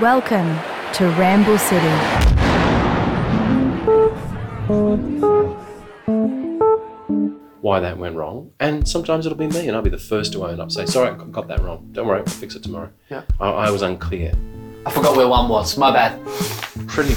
[0.00, 0.58] Welcome
[0.92, 1.86] to Ramble City.
[7.62, 8.52] why that went wrong.
[8.60, 11.10] And sometimes it'll be me, and I'll be the first to own up, say, sorry,
[11.10, 11.88] I got that wrong.
[11.92, 12.90] Don't worry, I'll fix it tomorrow.
[13.10, 13.22] Yeah.
[13.40, 14.34] I, I was unclear.
[14.84, 15.76] I forgot where one was.
[15.78, 16.24] My bad.
[16.86, 17.14] Pretty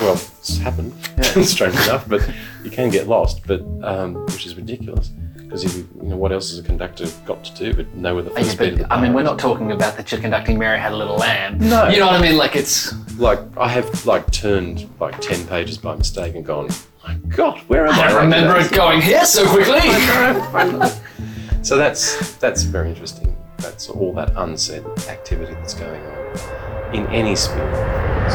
[0.00, 0.92] well, it's happened,
[1.46, 2.28] strange enough, but
[2.64, 5.12] you can get lost, but um, which is ridiculous.
[5.52, 8.24] Because you, you know, what else has a conductor got to do but know where
[8.24, 10.20] the Yeah, first beat of but, the I mean, we're not talking about that you're
[10.20, 11.58] conducting Mary Had a Little Lamb.
[11.58, 11.88] No.
[11.88, 12.38] You know what I mean?
[12.38, 12.94] Like it's.
[13.18, 16.70] like I have like turned like ten pages by mistake and gone,
[17.06, 18.12] my God, where am I?
[18.12, 19.80] I remember it going here so quickly.
[21.62, 23.36] So that's that's very interesting.
[23.58, 27.62] That's all that unsaid activity that's going on in any sphere.
[27.62, 28.34] of performance.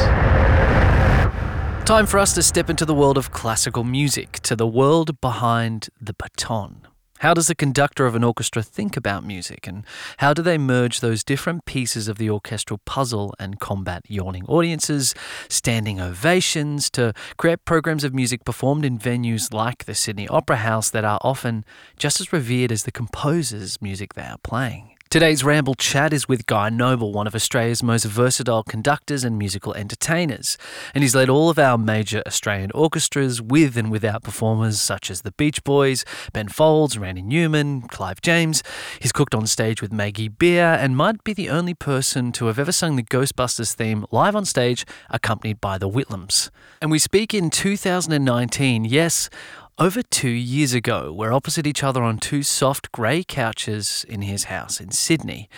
[1.85, 5.89] Time for us to step into the world of classical music, to the world behind
[5.99, 6.86] the baton.
[7.19, 9.83] How does the conductor of an orchestra think about music, and
[10.17, 15.15] how do they merge those different pieces of the orchestral puzzle and combat yawning audiences,
[15.49, 20.91] standing ovations, to create programs of music performed in venues like the Sydney Opera House
[20.91, 21.65] that are often
[21.97, 24.96] just as revered as the composer's music they are playing?
[25.17, 29.73] Today's Ramble Chat is with Guy Noble, one of Australia's most versatile conductors and musical
[29.73, 30.59] entertainers.
[30.93, 35.23] And he's led all of our major Australian orchestras with and without performers such as
[35.23, 38.61] the Beach Boys, Ben Folds, Randy Newman, Clive James.
[38.99, 42.59] He's cooked on stage with Maggie Beer and might be the only person to have
[42.59, 46.51] ever sung the Ghostbusters theme live on stage, accompanied by the Whitlams.
[46.79, 49.31] And we speak in 2019, yes,
[49.79, 54.45] over two years ago, we're opposite each other on two soft grey couches in his
[54.45, 55.49] house in Sydney.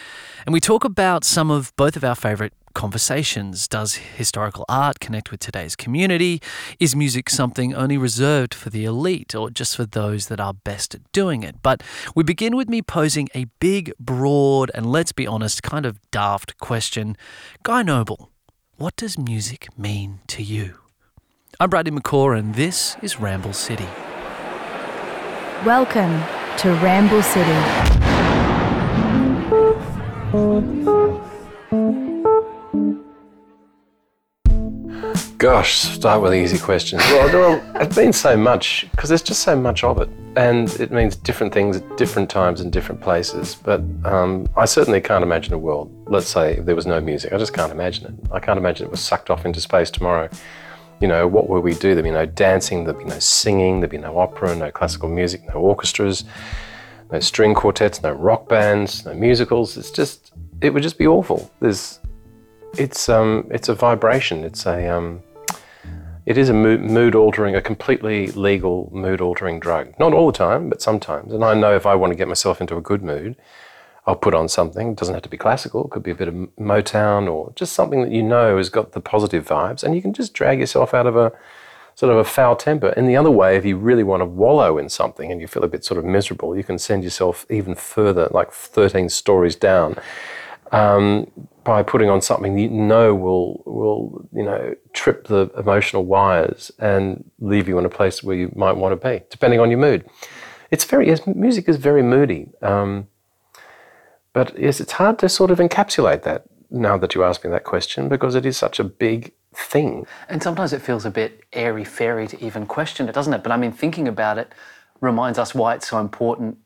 [0.45, 3.65] And we talk about some of both of our favourite conversations.
[3.65, 6.41] Does historical art connect with today's community?
[6.81, 10.93] Is music something only reserved for the elite or just for those that are best
[10.93, 11.61] at doing it?
[11.61, 11.81] But
[12.13, 16.57] we begin with me posing a big, broad, and let's be honest, kind of daft
[16.57, 17.15] question
[17.63, 18.29] Guy Noble,
[18.75, 20.79] what does music mean to you?
[21.57, 23.87] I'm Bradley McCaw, and this is Ramble City.
[25.65, 26.23] Welcome
[26.59, 27.51] to Ramble City.
[35.37, 37.01] Gosh, start with easy questions.
[37.09, 41.17] Well, it means so much because there's just so much of it, and it means
[41.17, 43.55] different things at different times in different places.
[43.55, 45.91] But um, I certainly can't imagine a world.
[46.07, 48.31] Let's say if there was no music, I just can't imagine it.
[48.31, 50.29] I can't imagine it was sucked off into space tomorrow.
[50.99, 51.95] You know, what will we do?
[51.95, 55.45] There'd be no dancing, there'd be no singing, there'd be no opera, no classical music,
[55.47, 56.25] no orchestras,
[57.11, 59.77] no string quartets, no rock bands, no musicals.
[59.77, 61.49] It's just, it would just be awful.
[61.59, 61.99] There's,
[62.77, 64.43] it's um, it's a vibration.
[64.43, 65.23] It's a um,
[66.25, 69.93] it is a mood altering, a completely legal mood altering drug.
[69.99, 71.33] Not all the time, but sometimes.
[71.33, 73.35] And I know if I want to get myself into a good mood,
[74.09, 74.89] I'll put on something.
[74.89, 75.85] It doesn't have to be classical.
[75.85, 78.93] It could be a bit of Motown or just something that you know has got
[78.93, 81.31] the positive vibes, and you can just drag yourself out of a
[81.93, 82.87] sort of a foul temper.
[82.97, 85.63] And the other way, if you really want to wallow in something and you feel
[85.63, 89.95] a bit sort of miserable, you can send yourself even further, like 13 stories down.
[90.71, 91.29] Um,
[91.63, 97.29] by putting on something you know will will you know trip the emotional wires and
[97.39, 100.03] leave you in a place where you might want to be, depending on your mood.
[100.71, 103.07] It's very music is very moody, um,
[104.33, 107.63] but yes, it's hard to sort of encapsulate that now that you ask me that
[107.63, 110.05] question because it is such a big thing.
[110.27, 113.43] And sometimes it feels a bit airy fairy to even question it, doesn't it?
[113.43, 114.53] But I mean, thinking about it
[115.01, 116.57] reminds us why it's so important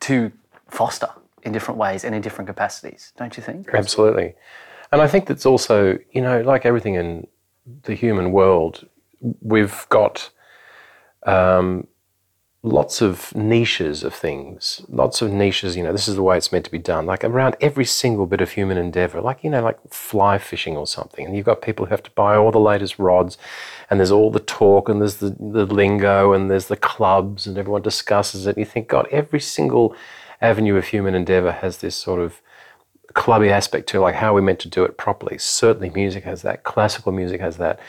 [0.00, 0.32] to
[0.68, 1.08] foster
[1.42, 3.68] in different ways and in different capacities, don't you think?
[3.74, 4.34] Absolutely.
[4.90, 7.26] And I think that's also, you know, like everything in
[7.82, 8.86] the human world,
[9.40, 10.30] we've got
[11.24, 11.86] um,
[12.64, 16.52] lots of niches of things, lots of niches, you know, this is the way it's
[16.52, 19.60] meant to be done, like around every single bit of human endeavor, like, you know,
[19.60, 21.26] like fly fishing or something.
[21.26, 23.36] And you've got people who have to buy all the latest rods,
[23.90, 27.58] and there's all the talk, and there's the, the lingo, and there's the clubs, and
[27.58, 28.50] everyone discusses it.
[28.50, 29.96] And you think, God, every single
[30.40, 32.40] avenue of human endeavor has this sort of
[33.14, 35.36] clubby aspect to like how we're meant to do it properly.
[35.38, 37.80] Certainly music has that, classical music has that.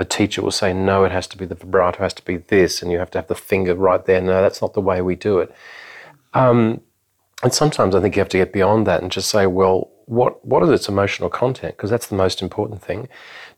[0.00, 2.82] A teacher will say, no, it has to be the vibrato, has to be this,
[2.82, 4.20] and you have to have the finger right there.
[4.20, 5.54] No, that's not the way we do it.
[6.34, 6.80] Um,
[7.42, 10.44] and sometimes I think you have to get beyond that and just say, well, what
[10.44, 11.76] what is its emotional content?
[11.76, 13.08] Because that's the most important thing.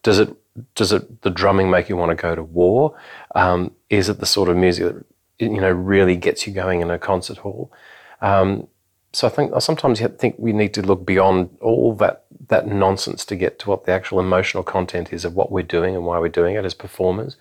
[0.02, 0.36] Does it
[0.74, 2.94] does it the drumming make you want to go to war?
[3.34, 5.04] Um, is it the sort of music that
[5.38, 7.72] you know really gets you going in a concert hall?
[8.20, 8.68] Um,
[9.12, 13.24] so I think sometimes you think we need to look beyond all that that nonsense
[13.26, 16.18] to get to what the actual emotional content is of what we're doing and why
[16.18, 17.36] we're doing it as performers.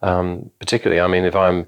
[0.00, 1.66] Um, particularly, I mean, if I'm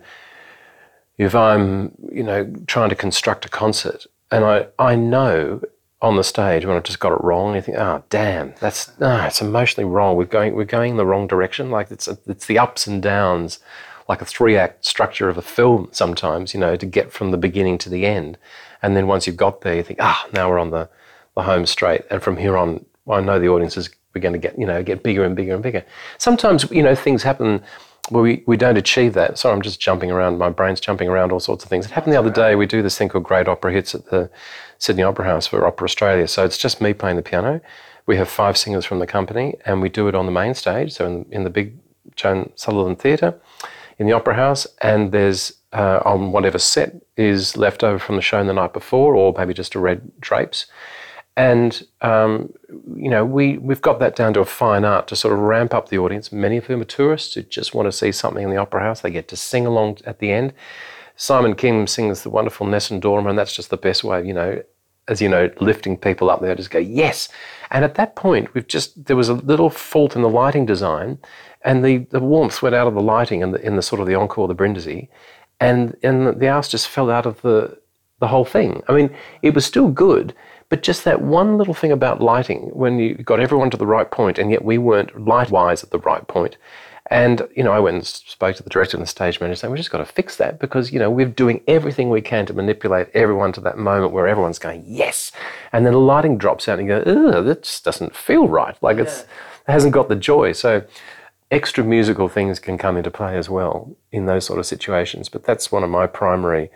[1.19, 5.63] if I'm you know trying to construct a concert and I I know
[6.03, 7.55] on the stage when I've just got it wrong.
[7.55, 10.17] You think, oh damn, that's ah, it's emotionally wrong.
[10.17, 11.71] We're going we're going in the wrong direction.
[11.71, 13.61] Like it's it's the ups and downs,
[14.11, 15.89] like a three act structure of a film.
[15.93, 18.37] Sometimes you know to get from the beginning to the end,
[18.83, 20.91] and then once you've got there, you think, ah, now we're on the
[21.37, 24.39] the home straight, and from here on, I know the audience is we're going to
[24.47, 25.85] get you know get bigger and bigger and bigger.
[26.19, 27.63] Sometimes you know things happen
[28.11, 29.39] well, we, we don't achieve that.
[29.39, 30.39] Sorry, I'm just jumping around.
[30.39, 31.87] My brain's jumping around all sorts of things.
[31.87, 32.57] It happened the other day.
[32.57, 34.29] We do this thing called Great Opera Hits at the
[34.79, 36.27] Sydney Opera House for Opera Australia.
[36.27, 37.61] So it's just me playing the piano.
[38.07, 40.93] We have five singers from the company, and we do it on the main stage,
[40.95, 41.77] so in, in the big
[42.17, 43.39] Joan Sutherland Theatre
[44.01, 44.67] in the Opera House.
[44.81, 49.15] And there's uh, on whatever set is left over from the show the night before,
[49.15, 50.67] or maybe just a red drapes.
[51.37, 52.53] And um,
[52.97, 55.73] you know, we we've got that down to a fine art to sort of ramp
[55.73, 56.33] up the audience.
[56.33, 59.01] Many of whom are tourists who just want to see something in the opera house.
[59.01, 60.53] They get to sing along at the end.
[61.15, 64.63] Simon King sings the wonderful Nessun Dorma, and that's just the best way, you know,
[65.07, 66.55] as you know, lifting people up there.
[66.55, 67.29] Just go yes.
[67.71, 71.19] And at that point, we've just there was a little fault in the lighting design,
[71.63, 74.07] and the, the warmth went out of the lighting in the in the sort of
[74.07, 75.09] the encore, the Brindisi,
[75.61, 77.79] and and the house just fell out of the
[78.21, 78.83] the whole thing.
[78.89, 79.11] I mean,
[79.43, 80.35] it was still good,
[80.69, 84.11] but just that one little thing about lighting, when you got everyone to the right
[84.11, 86.57] point, and yet we weren't light wise at the right point.
[87.13, 89.73] And, you know, I went and spoke to the director and the stage manager saying,
[89.73, 92.55] "We've just got to fix that because, you know, we're doing everything we can to
[92.55, 95.33] manipulate everyone to that moment where everyone's going, yes.
[95.73, 98.81] And then the lighting drops out and you go, ugh, that just doesn't feel right.
[98.81, 99.05] Like yeah.
[99.05, 100.53] it's, it hasn't got the joy.
[100.53, 100.85] So
[101.51, 105.29] extra musical things can come into play as well in those sort of situations.
[105.29, 106.71] But that's one of my primary,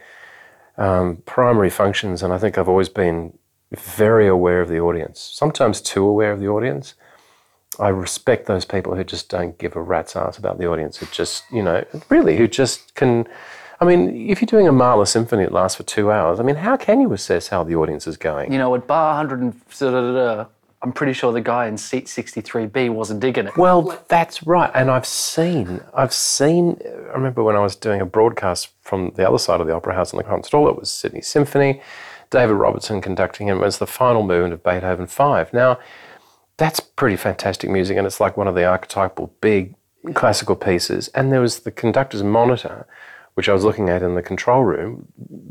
[0.77, 2.23] um, primary functions.
[2.23, 3.39] And I think I've always been
[3.73, 6.95] very aware of the audience, sometimes too aware of the audience.
[7.79, 11.07] I respect those people who just don't give a rat's ass about the audience, who
[11.07, 13.27] just, you know, really, who just can.
[13.81, 16.55] I mean, if you're doing a Mahler symphony that lasts for two hours, I mean,
[16.55, 18.53] how can you assess how the audience is going?
[18.53, 20.47] You know, at bar 100 and
[20.85, 23.57] I'm pretty sure the guy in seat 63B wasn't digging it.
[23.57, 24.71] Well, that's right.
[24.75, 29.27] And I've seen, I've seen, I remember when I was doing a broadcast from the
[29.27, 31.81] other side of the Opera House in the concert hall, it was Sydney Symphony.
[32.29, 35.55] David Robertson conducting and it was the final movement of Beethoven 5.
[35.55, 35.79] Now,
[36.59, 39.75] that's pretty fantastic music, and it's like one of the archetypal big
[40.13, 41.09] classical pieces.
[41.09, 42.87] And there was the conductor's monitor,
[43.35, 45.09] which I was looking at in the control room,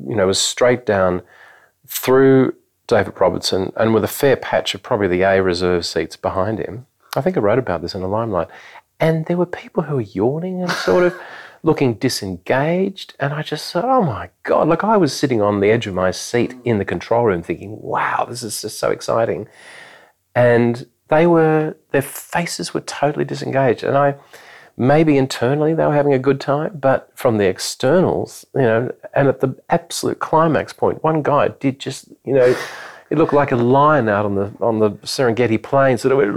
[0.07, 1.23] you know, was straight down
[1.87, 2.53] through
[2.87, 6.85] David Robertson and with a fair patch of probably the A reserve seats behind him.
[7.15, 8.47] I think I wrote about this in the limelight.
[8.99, 11.19] And there were people who were yawning and sort of
[11.63, 13.15] looking disengaged.
[13.19, 15.93] And I just thought, oh my God, like I was sitting on the edge of
[15.93, 19.47] my seat in the control room thinking, wow, this is just so exciting.
[20.35, 23.83] And they were, their faces were totally disengaged.
[23.83, 24.15] And I,
[24.77, 29.27] maybe internally they were having a good time, but from the externals, you know, and
[29.27, 32.55] at the absolute climax point, one guy did just, you know,
[33.09, 36.33] it looked like a lion out on the on the Serengeti plains that went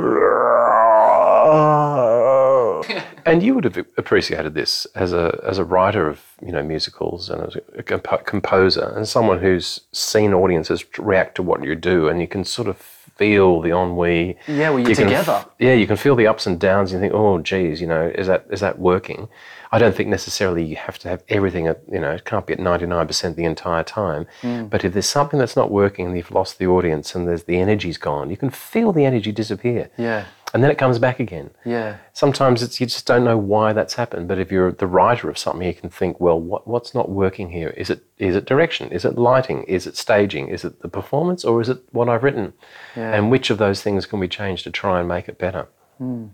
[3.26, 7.28] and you would have appreciated this as a as a writer of you know musicals
[7.28, 12.08] and as a comp- composer and someone who's seen audiences react to what you do,
[12.08, 14.36] and you can sort of feel the ennui.
[14.46, 15.44] Yeah, well, you're you together.
[15.58, 16.92] yeah, you can feel the ups and downs.
[16.92, 19.28] And you think, oh, geez, you know, is that is that working?
[19.72, 22.52] I don't think necessarily you have to have everything at you know it can't be
[22.52, 24.26] at ninety nine percent the entire time.
[24.42, 24.70] Mm.
[24.70, 27.58] But if there's something that's not working and you've lost the audience and there's the
[27.58, 29.90] energy's gone, you can feel the energy disappear.
[29.96, 30.26] Yeah
[30.56, 31.50] and then it comes back again.
[31.66, 31.98] Yeah.
[32.14, 34.26] Sometimes it's you just don't know why that's happened.
[34.26, 37.50] But if you're the writer of something, you can think, well, what, what's not working
[37.50, 37.68] here?
[37.76, 38.90] Is it is it direction?
[38.90, 39.64] Is it lighting?
[39.64, 40.48] Is it staging?
[40.48, 42.54] Is it the performance, or is it what I've written?
[42.96, 43.12] Yeah.
[43.12, 45.68] And which of those things can we change to try and make it better?
[46.00, 46.30] Mm.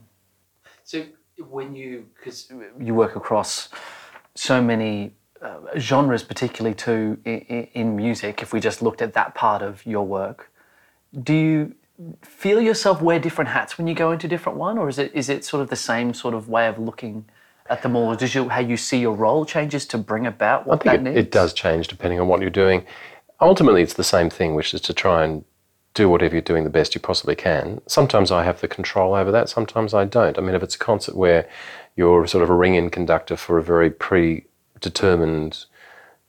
[0.84, 1.02] So
[1.50, 2.48] when you because
[2.78, 3.70] you work across
[4.36, 9.34] so many uh, genres, particularly too in, in music, if we just looked at that
[9.34, 10.52] part of your work,
[11.24, 11.74] do you
[12.22, 15.28] feel yourself wear different hats when you go into different one, or is it is
[15.28, 17.24] it sort of the same sort of way of looking
[17.68, 18.12] at them all?
[18.12, 21.04] Or does you how you see your role changes to bring about what I think
[21.04, 21.26] that it, needs?
[21.26, 22.84] It does change depending on what you're doing.
[23.40, 25.44] Ultimately, it's the same thing, which is to try and
[25.94, 27.80] do whatever you're doing the best you possibly can.
[27.86, 29.48] Sometimes I have the control over that.
[29.48, 30.38] Sometimes I don't.
[30.38, 31.48] I mean, if it's a concert where
[31.96, 35.66] you're sort of a ring-in conductor for a very predetermined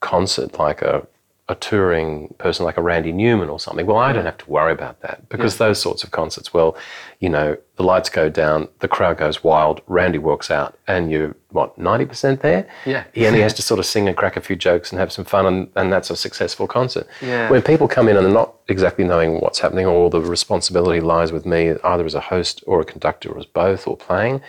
[0.02, 1.08] concert, like a
[1.54, 3.86] a touring person like a Randy Newman or something.
[3.86, 5.68] Well, I don't have to worry about that because yeah.
[5.68, 6.76] those sorts of concerts, well,
[7.20, 11.36] you know, the lights go down, the crowd goes wild, Randy walks out, and you're,
[11.50, 12.68] what, 90% there?
[12.86, 13.04] Yeah.
[13.14, 15.26] He only has to sort of sing and crack a few jokes and have some
[15.26, 17.08] fun, and, and that's a successful concert.
[17.22, 17.50] Yeah.
[17.52, 21.32] When people come in and they're not exactly knowing what's happening, or the responsibility lies
[21.32, 24.42] with me, either as a host or a conductor, or as both, or playing,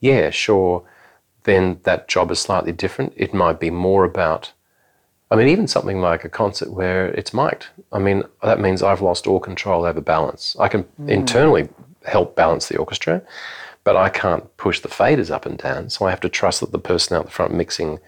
[0.00, 0.82] yeah, sure,
[1.44, 3.12] then that job is slightly different.
[3.16, 4.52] It might be more about
[5.30, 7.66] I mean, even something like a concert where it's mic'd.
[7.92, 10.56] I mean, that means I've lost all control over balance.
[10.58, 11.68] I can internally
[12.04, 13.22] help balance the orchestra,
[13.84, 15.90] but I can't push the faders up and down.
[15.90, 17.98] So I have to trust that the person out the front mixing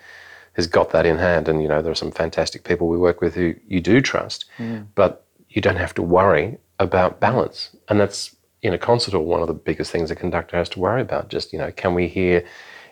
[0.55, 1.47] has got that in hand.
[1.49, 4.47] And, you know, there are some fantastic people we work with who you do trust,
[4.95, 7.77] but you don't have to worry about balance.
[7.89, 10.81] And that's in a concert hall one of the biggest things a conductor has to
[10.81, 11.29] worry about.
[11.29, 12.45] Just, you know, can we hear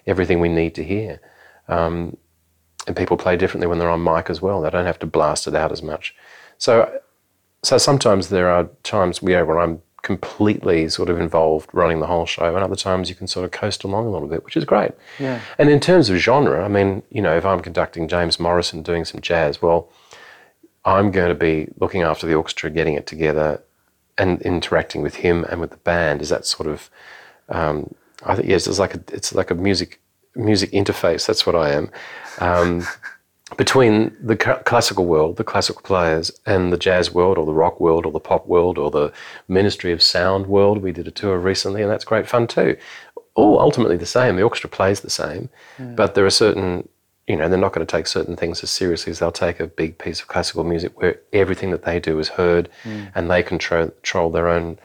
[0.07, 1.21] everything we need to hear?
[1.69, 2.17] Um,
[2.89, 4.61] and people play differently when they're on mic as well.
[4.61, 6.15] They don't have to blast it out as much.
[6.57, 7.01] So,
[7.63, 12.27] so sometimes there are times where, where I'm completely sort of involved running the whole
[12.27, 14.65] show, and other times you can sort of coast along a little bit, which is
[14.65, 14.93] great.
[15.19, 15.41] Yeah.
[15.59, 19.05] And in terms of genre, I mean, you know, if I'm conducting James Morrison doing
[19.05, 19.91] some jazz, well,
[20.85, 23.63] I'm going to be looking after the orchestra, getting it together,
[24.17, 26.23] and interacting with him and with the band.
[26.23, 26.91] Is that sort of?
[27.49, 30.01] Um, I think yes, it's like a it's like a music
[30.39, 31.27] music interface.
[31.27, 31.91] That's what I am.
[32.39, 32.87] Um,
[33.57, 38.05] between the classical world, the classical players, and the jazz world, or the rock world,
[38.05, 39.13] or the pop world, or the
[39.49, 40.83] Ministry of Sound world.
[40.83, 42.77] We did a tour recently, and that's great fun too.
[43.35, 44.37] All ultimately the same.
[44.37, 45.49] The orchestra plays the same,
[45.97, 46.89] but there are certain,
[47.27, 49.67] you know, they're not going to take certain things as seriously as they'll take a
[49.67, 52.69] big piece of classical music where everything that they do is heard,
[53.15, 54.79] and they control, control their own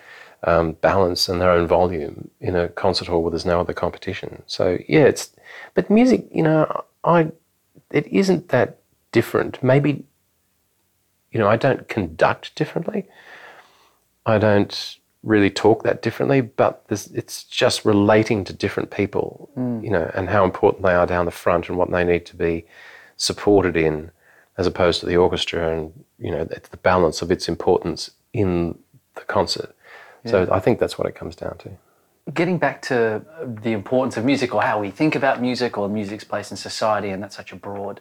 [0.46, 4.42] um, balance and their own volume in a concert hall where there's no other competition.
[4.46, 5.32] So yeah, it's
[5.74, 7.32] but music, you know, I
[7.92, 8.80] it isn't that
[9.12, 9.62] different.
[9.64, 10.06] Maybe
[11.32, 13.08] you know, I don't conduct differently.
[14.26, 19.84] I don't really talk that differently, but it's just relating to different people, hmm.
[19.84, 22.36] you know, and how important they are down the front and what they need to
[22.36, 22.66] be
[23.18, 24.12] supported in,
[24.58, 28.78] as opposed to the orchestra and you know the the balance of its importance in
[29.16, 29.76] the concert.
[30.26, 31.72] So I think that's what it comes down to.
[32.32, 33.26] Getting back to
[33.64, 37.10] the importance of music or how we think about music or music's place in society,
[37.10, 38.00] and that's such a broad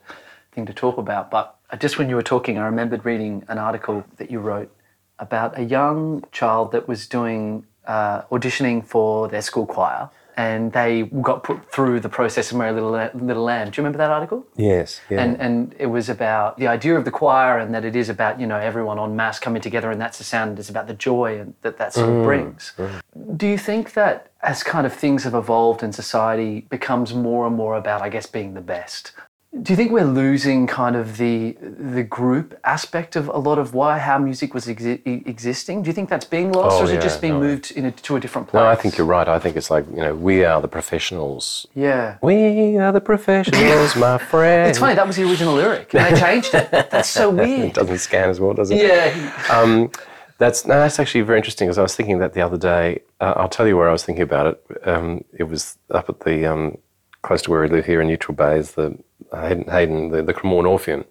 [0.52, 1.30] thing to talk about.
[1.30, 4.70] But just when you were talking, I remembered reading an article that you wrote
[5.18, 11.02] about a young child that was doing uh, auditioning for their school choir, and they
[11.20, 13.70] got put through the process of Mary Little, Little Lamb.
[13.70, 14.46] Do you remember that article?
[14.56, 15.00] Yes.
[15.10, 15.22] Yeah.
[15.22, 18.40] and and it was about the idea of the choir and that it is about
[18.40, 21.38] you know everyone en masse coming together and that's the sound it's about the joy
[21.38, 23.36] and that that sort of mm, brings mm.
[23.36, 27.56] do you think that as kind of things have evolved in society becomes more and
[27.56, 29.12] more about i guess being the best
[29.60, 33.74] do you think we're losing kind of the the group aspect of a lot of
[33.74, 35.82] why how music was exi- existing?
[35.82, 37.40] Do you think that's being lost, Oh, or is it just being no.
[37.40, 38.60] moved in a, to a different place?
[38.62, 39.28] no, I think you're right.
[39.28, 41.66] I think it's like you know, we are the professionals.
[41.74, 44.70] Yeah, We are the professionals, my friend.
[44.70, 46.70] it's funny that was the original lyric, and they changed it.
[46.70, 47.60] That's so weird.
[47.70, 48.78] It doesn't scan as well, does it?
[48.78, 49.90] Yeah, Um,
[50.38, 51.66] that's no, that's actually very interesting.
[51.68, 53.00] Because I was thinking that the other day.
[53.20, 54.88] Uh, I'll tell you where I was thinking about it.
[54.88, 56.78] Um, it was up at the um,
[57.22, 58.98] close to where we live here in Neutral Bay, is the
[59.32, 61.04] Hayden, Hayden the, the Cremorne Orpheum,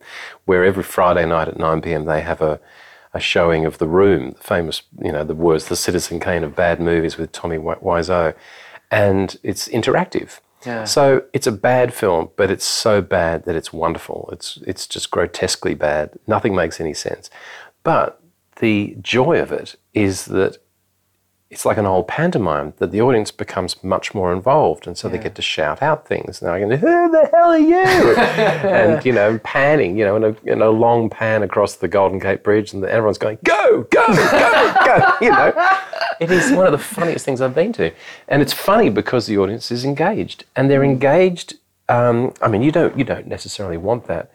[0.46, 2.06] where every Friday night at 9 p.m.
[2.06, 2.60] they have a
[3.14, 6.56] a showing of The Room, the famous, you know, the words, the Citizen Kane of
[6.56, 8.34] bad movies with Tommy Wiseau,
[8.90, 10.40] and it's interactive.
[10.66, 10.86] Yeah.
[10.86, 14.30] So it's a bad film, but it's so bad that it's wonderful.
[14.32, 16.12] It's it's just grotesquely bad.
[16.28, 17.30] Nothing makes any sense.
[17.84, 18.22] But
[18.58, 20.60] the joy of it is that
[21.52, 25.18] it's like an old pantomime that the audience becomes much more involved, and so they
[25.18, 26.42] get to shout out things.
[26.42, 27.76] And they're going, "Who the hell are you?"
[28.16, 32.20] and you know, panning, you know, in a, in a long pan across the Golden
[32.20, 35.54] Gate Bridge, and everyone's going, "Go, go, go, go!" You know,
[36.22, 37.92] it is one of the funniest things I've been to,
[38.30, 41.56] and it's funny because the audience is engaged, and they're engaged.
[41.90, 44.32] Um, I mean, you don't you don't necessarily want that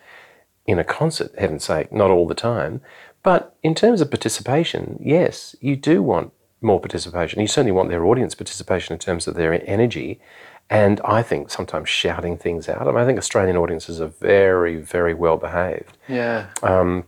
[0.67, 2.83] in a concert, heaven's sake, not all the time.
[3.23, 7.41] But in terms of participation, yes, you do want more participation.
[7.41, 10.21] You certainly want their audience participation in terms of their energy.
[10.69, 12.83] And I think sometimes shouting things out.
[12.83, 15.97] I mean, I think Australian audiences are very, very well behaved.
[16.09, 16.49] yeah.
[16.63, 17.05] Um,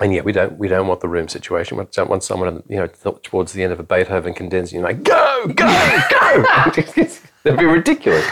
[0.00, 1.76] and yet we don't we don't want the room situation.
[1.76, 4.82] We don't want someone you know th- towards the end of a Beethoven condensing, you
[4.82, 5.66] know, like go go
[6.10, 6.42] go.
[7.42, 8.26] That'd be ridiculous.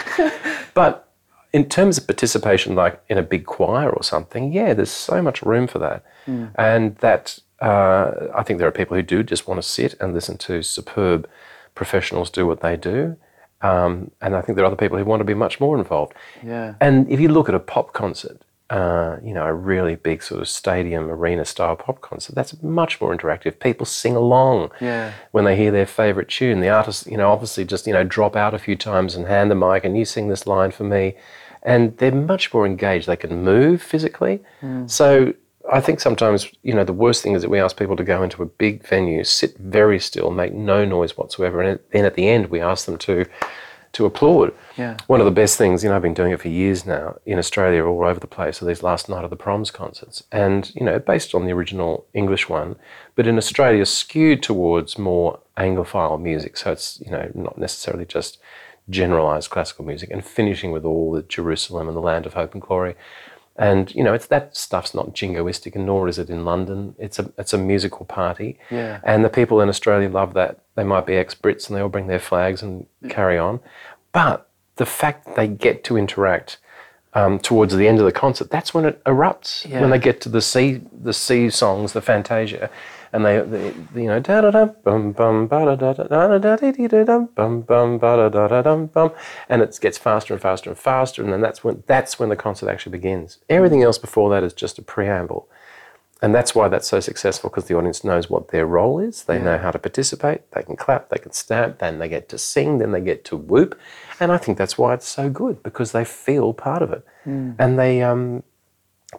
[0.73, 1.07] But
[1.53, 5.41] in terms of participation, like in a big choir or something, yeah, there's so much
[5.41, 6.47] room for that, hmm.
[6.55, 10.13] and that uh, I think there are people who do just want to sit and
[10.13, 11.27] listen to superb
[11.75, 13.17] professionals do what they do.
[13.61, 16.13] Um, and I think there are other people who want to be much more involved.
[16.43, 16.75] Yeah.
[16.79, 20.39] And if you look at a pop concert, uh, you know, a really big sort
[20.39, 23.59] of stadium arena style pop concert, that's much more interactive.
[23.59, 25.11] People sing along Yeah.
[25.31, 26.61] when they hear their favorite tune.
[26.61, 29.49] The artist, you know, obviously just, you know, drop out a few times and hand
[29.51, 31.15] the mic and you sing this line for me.
[31.63, 33.07] And they're much more engaged.
[33.07, 34.41] They can move physically.
[34.85, 35.33] So
[35.71, 38.23] I think sometimes, you know, the worst thing is that we ask people to go
[38.23, 41.61] into a big venue, sit very still, make no noise whatsoever.
[41.61, 43.25] And then at the end, we ask them to
[43.93, 44.53] to applaud.
[44.77, 44.97] Yeah.
[45.07, 47.39] One of the best things, you know, I've been doing it for years now in
[47.39, 50.23] Australia, all over the place, are these last night of the proms concerts.
[50.31, 52.75] And, you know, based on the original English one,
[53.15, 56.57] but in Australia skewed towards more Anglophile music.
[56.57, 58.37] So it's, you know, not necessarily just
[58.89, 62.61] generalized classical music and finishing with all the Jerusalem and the land of hope and
[62.61, 62.95] glory.
[63.59, 66.95] And you know, it's that stuff's not jingoistic, and nor is it in London.
[66.97, 69.01] It's a it's a musical party, Yeah.
[69.03, 70.59] and the people in Australia love that.
[70.75, 73.59] They might be ex-Brits, and they all bring their flags and carry on.
[74.13, 74.47] But
[74.77, 76.57] the fact that they get to interact
[77.13, 79.67] um, towards the end of the concert, that's when it erupts.
[79.67, 79.81] Yeah.
[79.81, 82.69] When they get to the sea, the sea songs, the Fantasia,
[83.11, 86.37] and they, they you know, da da da bum bum ba da da da da
[86.37, 89.11] da dee dee da dum bum bum ba da da da dum bum,
[89.47, 92.35] and it gets faster and faster and faster, and then that's when that's when the
[92.35, 93.39] concert actually begins.
[93.49, 95.49] Everything else before that is just a preamble.
[96.21, 99.23] And that's why that's so successful because the audience knows what their role is.
[99.23, 100.51] They know how to participate.
[100.51, 103.37] They can clap, they can stamp, then they get to sing, then they get to
[103.37, 103.79] whoop.
[104.19, 107.05] And I think that's why it's so good because they feel part of it.
[107.57, 108.43] And they, um,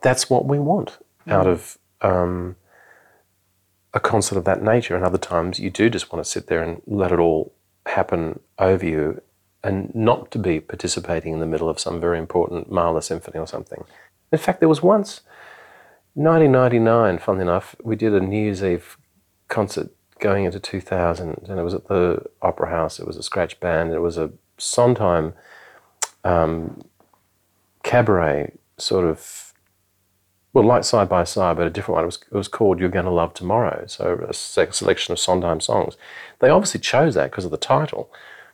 [0.03, 2.57] that's what we want out of um,
[3.95, 4.95] a concert of that nature.
[4.95, 7.55] And other times you do just want to sit there and let it all
[7.87, 9.23] happen over you
[9.65, 13.47] and not to be participating in the middle of some very important Mahler symphony or
[13.47, 13.85] something.
[14.33, 15.23] In fact, there was once
[16.23, 18.99] 1999, funnily enough, we did a New Year's Eve
[19.49, 23.01] concert going into 2000, and it was at the Opera House.
[23.01, 23.93] It was a scratch band.
[23.93, 25.33] It was a Sondheim
[26.23, 26.83] um,
[27.83, 29.55] cabaret sort of,
[30.53, 32.05] well, like side by side, but a different one.
[32.05, 33.87] It was, it was called You're Gonna Love Tomorrow.
[33.87, 35.97] So a se- selection of Sondheim songs.
[36.41, 38.11] They obviously chose that because of the title.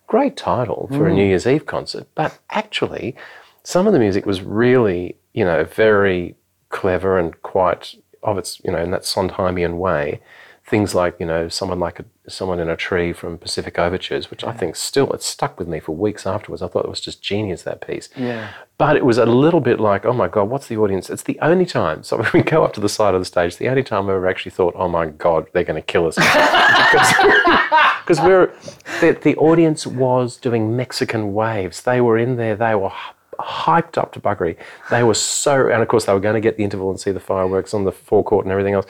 [0.07, 3.17] Great title for a New Year's Eve concert, but actually,
[3.65, 6.37] some of the music was really, you know, very
[6.69, 10.21] clever and quite of its, you know, in that Sondheimian way.
[10.65, 14.43] Things like, you know, someone like a, someone in a tree from Pacific Overtures, which
[14.43, 16.61] I think still it stuck with me for weeks afterwards.
[16.61, 18.09] I thought it was just genius that piece.
[18.17, 18.51] Yeah.
[18.77, 21.09] But it was a little bit like, oh my God, what's the audience?
[21.09, 22.03] It's the only time.
[22.03, 24.27] So we go up to the side of the stage, the only time I've ever
[24.27, 26.19] actually thought, oh my God, they're going to kill us.
[28.07, 28.53] Because we're,
[29.01, 31.83] the, the audience was doing Mexican waves.
[31.83, 32.93] They were in there, they were
[33.39, 34.57] hyped up to buggery.
[34.91, 37.11] They were so, and of course they were going to get the interval and see
[37.11, 38.87] the fireworks on the forecourt and everything else.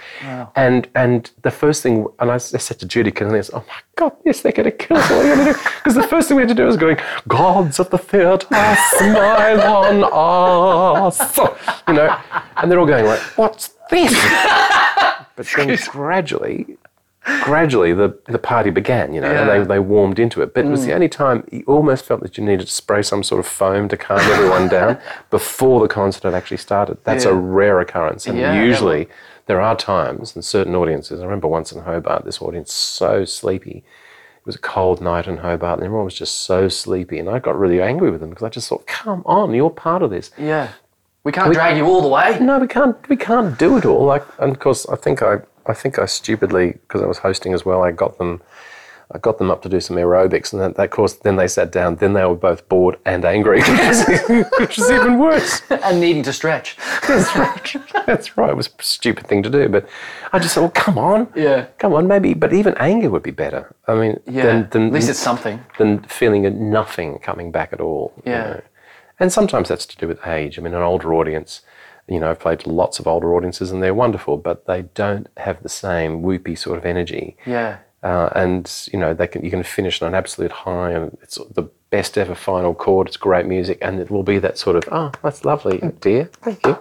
[0.56, 4.42] And and the first thing, and I said to Judy, said, oh my God, yes,
[4.42, 5.10] they're going to kill us.
[5.10, 5.58] What are you going to do?
[5.78, 8.46] Because the first thing we had to do was going, gods of the theatre,
[8.98, 10.04] smile on
[11.08, 11.36] us.
[11.88, 12.18] You know,
[12.56, 14.12] and they're all going like, what's this?
[15.36, 16.78] But then gradually,
[17.42, 19.58] gradually the, the party began, you know, and Yeah.
[19.58, 20.54] they, they warmed into it.
[20.54, 20.96] But it was the mm.
[20.96, 23.96] only time you almost felt that you needed to spray some sort of foam to
[23.96, 24.98] calm everyone down
[25.30, 26.98] before the concert had actually started.
[27.04, 28.26] That's a rare occurrence.
[28.26, 29.08] And Yeah, usually
[29.46, 31.20] there are times in certain audiences.
[31.20, 33.78] I remember once in Hobart, this audience so sleepy.
[34.38, 37.18] It was a cold night in Hobart, and everyone was just so sleepy.
[37.18, 40.02] And I got really angry with them because I just thought, come on, you're part
[40.02, 40.30] of this.
[40.38, 40.72] Yeah.
[41.24, 42.38] We can't drag you all the way.
[42.40, 42.96] No, we can't.
[43.08, 44.04] We can't do it all.
[44.04, 47.52] Like, and of course, I think I, I think I stupidly, because I was hosting
[47.54, 48.40] as well, I got them,
[49.12, 51.70] I got them up to do some aerobics, and that, that course, then they sat
[51.70, 51.96] down.
[51.96, 53.60] Then they were both bored and angry,
[54.58, 55.62] which is even worse.
[55.70, 56.76] And needing to stretch.
[57.06, 57.76] That's right.
[58.06, 58.50] That's right.
[58.50, 59.88] It was a stupid thing to do, but
[60.32, 61.66] I just thought, well, come on, Yeah.
[61.78, 62.34] come on, maybe.
[62.34, 63.74] But even anger would be better.
[63.86, 64.42] I mean, Yeah.
[64.46, 65.60] than, than, At least it's something.
[65.78, 68.12] than feeling nothing coming back at all.
[68.24, 68.42] you Yeah.
[68.44, 68.60] know.
[69.18, 70.58] And sometimes that's to do with age.
[70.58, 71.62] I mean, an older audience,
[72.08, 75.28] you know, I've played to lots of older audiences and they're wonderful, but they don't
[75.36, 77.36] have the same whoopy sort of energy.
[77.46, 77.78] Yeah.
[78.02, 81.38] Uh, and, you know, they can you can finish on an absolute high and it's
[81.54, 83.08] the best ever final chord.
[83.08, 86.26] It's great music and it will be that sort of, oh, that's lovely, dear.
[86.42, 86.78] Thank you.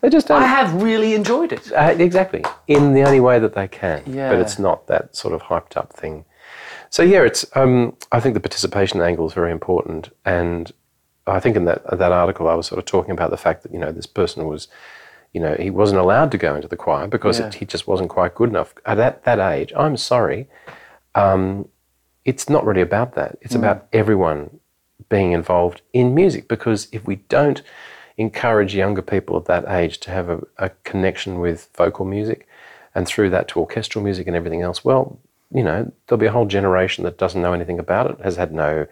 [0.00, 0.42] They just don't.
[0.42, 1.72] I have really enjoyed it.
[1.72, 4.02] Uh, exactly, in the only way that they can.
[4.06, 4.30] Yeah.
[4.30, 6.24] But it's not that sort of hyped up thing.
[6.90, 7.46] So yeah, it's.
[7.56, 10.70] Um, I think the participation angle is very important, and
[11.26, 13.72] I think in that that article I was sort of talking about the fact that
[13.72, 14.68] you know this person was,
[15.32, 17.46] you know, he wasn't allowed to go into the choir because Yeah.
[17.46, 19.72] it, he just wasn't quite good enough at that, that age.
[19.76, 20.48] I'm sorry,
[21.14, 21.68] um,
[22.24, 23.38] it's not really about that.
[23.40, 24.60] It's about everyone
[25.08, 27.62] being involved in music because if we don't
[28.18, 32.48] encourage younger people at that age to have a, a connection with vocal music
[32.94, 35.18] and through that to orchestral music and everything else, well,
[35.52, 38.52] you know, there'll be a whole generation that doesn't know anything about it, has had
[38.52, 38.86] no,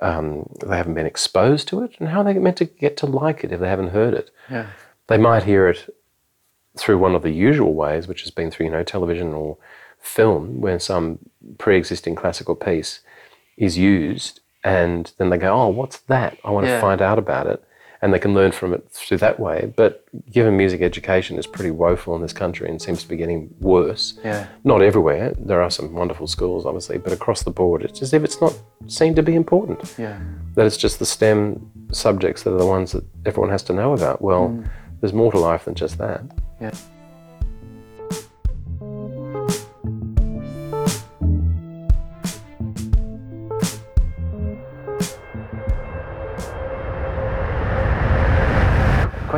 [0.00, 3.06] um, they haven't been exposed to it, and how are they meant to get to
[3.06, 4.30] like it if they haven't heard it?
[4.50, 4.66] Yeah.
[5.06, 5.94] They might hear it
[6.76, 9.56] through one of the usual ways, which has been through, you know, television or
[10.00, 11.18] film, where some
[11.58, 13.00] pre-existing classical piece
[13.56, 16.36] is used, and then they go, "Oh, what's that?
[16.44, 16.76] I want Yeah.
[16.76, 17.62] to find out about it."
[18.04, 19.72] And they can learn from it through that way.
[19.74, 23.48] But given music education is pretty woeful in this country and seems to be getting
[23.60, 24.46] worse, Yeah.
[24.62, 25.32] not everywhere.
[25.38, 28.54] There are some wonderful schools, obviously, but across the board, it's as if it's not
[28.88, 29.94] seen to be important.
[29.96, 30.18] Yeah.
[30.54, 33.94] That it's just the STEM subjects that are the ones that everyone has to know
[33.94, 34.20] about.
[34.20, 34.68] Well, mm.
[35.00, 36.20] there's more to life than just that.
[36.60, 36.72] Yeah.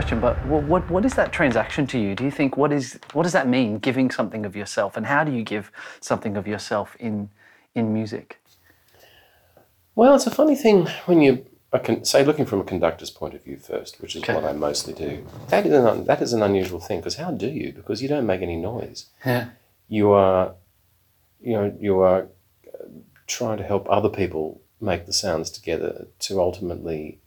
[0.07, 2.15] Question, but wha- what what is that transaction to you?
[2.15, 3.79] Do you think what is what does that mean?
[3.79, 7.29] Giving something of yourself, and how do you give something of yourself in
[7.75, 8.39] in music?
[9.97, 13.35] Well, it's a funny thing when you I can say looking from a conductor's point
[13.35, 14.35] of view first, which is Okay.
[14.35, 15.27] what I mostly do.
[15.49, 17.73] That is an that is an unusual thing because how do you?
[17.73, 19.07] Because you don't make any noise.
[19.25, 19.49] Yeah.
[19.89, 20.55] You are,
[21.41, 22.29] you know, you are
[22.73, 22.85] uh,
[23.27, 27.19] trying to help other people make the sounds together to ultimately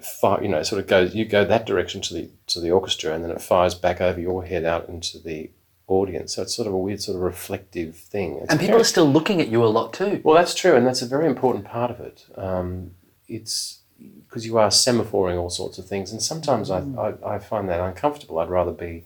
[0.00, 0.42] fire.
[0.42, 3.22] You know, sort of goes you go that direction to the to the orchestra, and
[3.24, 5.50] then it fires back over your head out into the
[5.88, 6.34] audience.
[6.34, 8.38] So it's sort of a weird, sort of reflective thing.
[8.42, 10.20] It's And people very- are still looking at you a lot too.
[10.24, 12.26] well, that's true, and that's a very important part of it.
[12.36, 12.92] Um,
[13.28, 13.80] it's
[14.28, 17.80] because you are semaphoring all sorts of things, and sometimes I, I, I find that
[17.80, 18.38] uncomfortable.
[18.38, 19.04] I'd rather be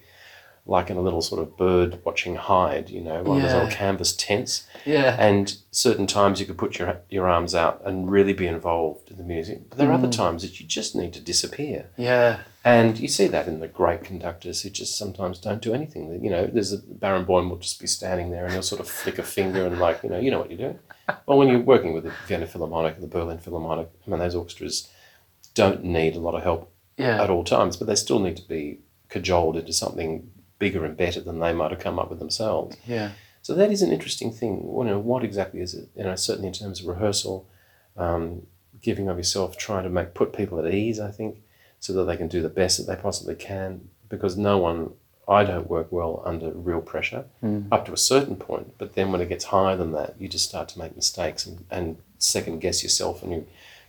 [0.71, 3.63] like in a little sort of bird watching hide, you know, one of those Yeah.
[3.63, 4.67] old canvas tents.
[4.87, 5.17] Yeah.
[5.19, 9.17] And certain times you could put your your arms out and really be involved in
[9.17, 10.17] the music, but there are other mm.
[10.17, 11.91] times that you just need to disappear.
[11.97, 12.39] Yeah.
[12.65, 16.23] And you see that in the great conductors who just sometimes don't do anything.
[16.23, 19.19] You know, there's a Barenboim will just be standing there and he'll sort of flick
[19.19, 20.79] a finger and like, you know, you know what you're doing.
[21.27, 24.37] Well, when you're working with the Vienna Philharmonic and the Berlin Philharmonic, I mean, those
[24.37, 24.89] orchestras
[25.55, 27.21] don't need a lot of help Yeah.
[27.23, 28.79] at all times, but they still need to be
[29.09, 32.77] cajoled into something bigger and better than they might have come up with themselves.
[32.87, 33.11] Yeah.
[33.42, 34.62] So that is an interesting thing.
[34.62, 35.88] You know, what exactly is it?
[35.96, 37.49] You know, certainly in terms of rehearsal,
[37.96, 38.46] um,
[38.81, 41.01] giving of yourself, trying to make put people at ease.
[41.01, 41.38] I think
[41.81, 43.88] so that they can do the best that they possibly can.
[44.11, 44.90] Because no one,
[45.29, 47.25] I don't work well under real pressure
[47.73, 48.75] up to a certain point.
[48.77, 51.64] But then when it gets higher than that, you just start to make mistakes and,
[51.70, 53.46] and second guess yourself, and you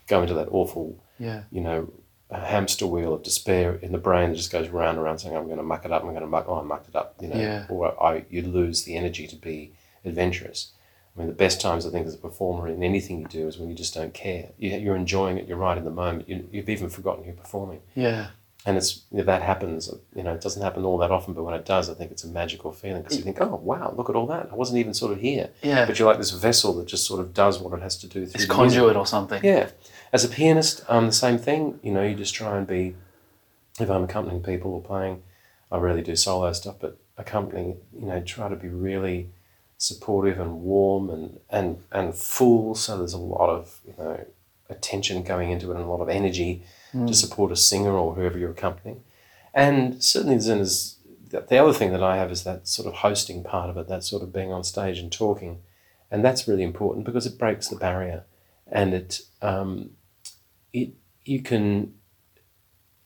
[0.08, 1.44] go into that awful, Yeah.
[1.52, 1.92] you know,
[2.40, 5.46] hamster wheel of despair in the brain that just goes round and round saying, I'm
[5.46, 7.28] going to muck it up, I'm going to muck, oh, I mucked it up, you
[7.28, 7.66] know, Yeah.
[7.70, 9.74] or I, you lose the energy to be
[10.06, 10.72] adventurous.
[11.16, 13.58] I mean, the best times I think as a performer in anything you do is
[13.58, 14.50] when you just don't care.
[14.58, 17.82] You, you're enjoying it, you're right in the moment, you, you've even forgotten you're performing.
[17.96, 18.28] Yeah.
[18.64, 21.56] And it's if that happens, you know, it doesn't happen all that often, but when
[21.56, 24.16] it does, I think it's a magical feeling because you think, oh, wow, look at
[24.16, 24.50] all that.
[24.52, 25.50] I wasn't even sort of here.
[25.64, 25.86] Yeah.
[25.88, 28.14] But you're like this vessel that just sort of does what it has to do
[28.14, 28.52] through It's the music.
[28.76, 29.44] conduit or something.
[29.44, 29.70] Yeah.
[30.14, 31.80] As a pianist, um, the same thing.
[31.84, 32.96] You know, you just try and be,
[33.80, 35.24] if I'm accompanying people or playing,
[35.72, 39.30] I really do solo stuff, but accompanying, you know, try to be really
[39.78, 42.76] supportive and warm and, and, and full.
[42.76, 44.26] So there's a lot of, you know,
[44.70, 46.64] attention going into it and a lot of energy
[47.08, 49.04] to support a singer or whoever you're accompanying.
[49.54, 50.98] And certainly then is
[51.30, 53.88] the the other thing that I have is that sort of hosting part of it,
[53.88, 55.62] that sort of being on stage and talking.
[56.10, 58.26] And that's really important because it breaks the barrier
[58.70, 59.92] and it, um,
[60.74, 60.94] it
[61.26, 61.94] you can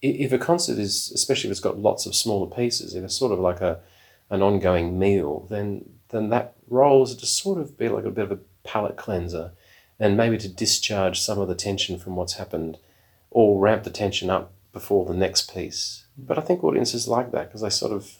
[0.01, 3.31] if a concert is especially if it's got lots of smaller pieces if it's sort
[3.31, 3.79] of like a
[4.29, 8.25] an ongoing meal then then that role is to sort of be like a bit
[8.25, 9.51] of a palate cleanser
[9.99, 12.77] and maybe to discharge some of the tension from what's happened
[13.31, 17.47] or ramp the tension up before the next piece but i think audiences like that
[17.47, 18.17] because they sort of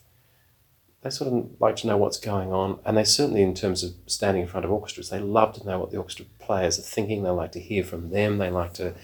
[1.06, 3.94] they sort of like to know what's going on, and they certainly, in terms of
[4.08, 7.22] standing in front of orchestras, they love to know what the orchestra players are thinking.
[7.22, 8.40] They like to hear from them.
[8.40, 8.96] They like to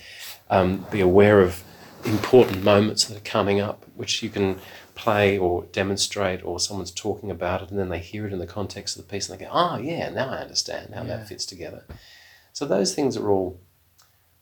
[0.51, 1.63] um, be aware of
[2.05, 4.59] important moments that are coming up, which you can
[4.93, 8.45] play or demonstrate, or someone's talking about it, and then they hear it in the
[8.47, 11.17] context of the piece, and they go, "Oh, yeah, now I understand how Yeah.
[11.17, 11.85] that fits together."
[12.53, 13.59] So those things are all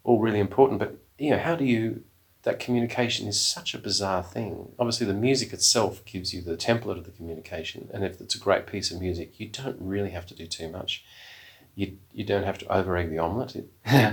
[0.04, 0.80] all really important.
[0.80, 2.04] But you know, how do you
[2.44, 4.72] that communication is such a bizarre thing.
[4.80, 8.40] Obviously, the music itself gives you the template of the communication, and if it's a
[8.40, 11.04] great piece of music, you don't really have to do too much.
[11.76, 13.56] You you don't have to over egg the omelette.
[13.56, 13.70] It,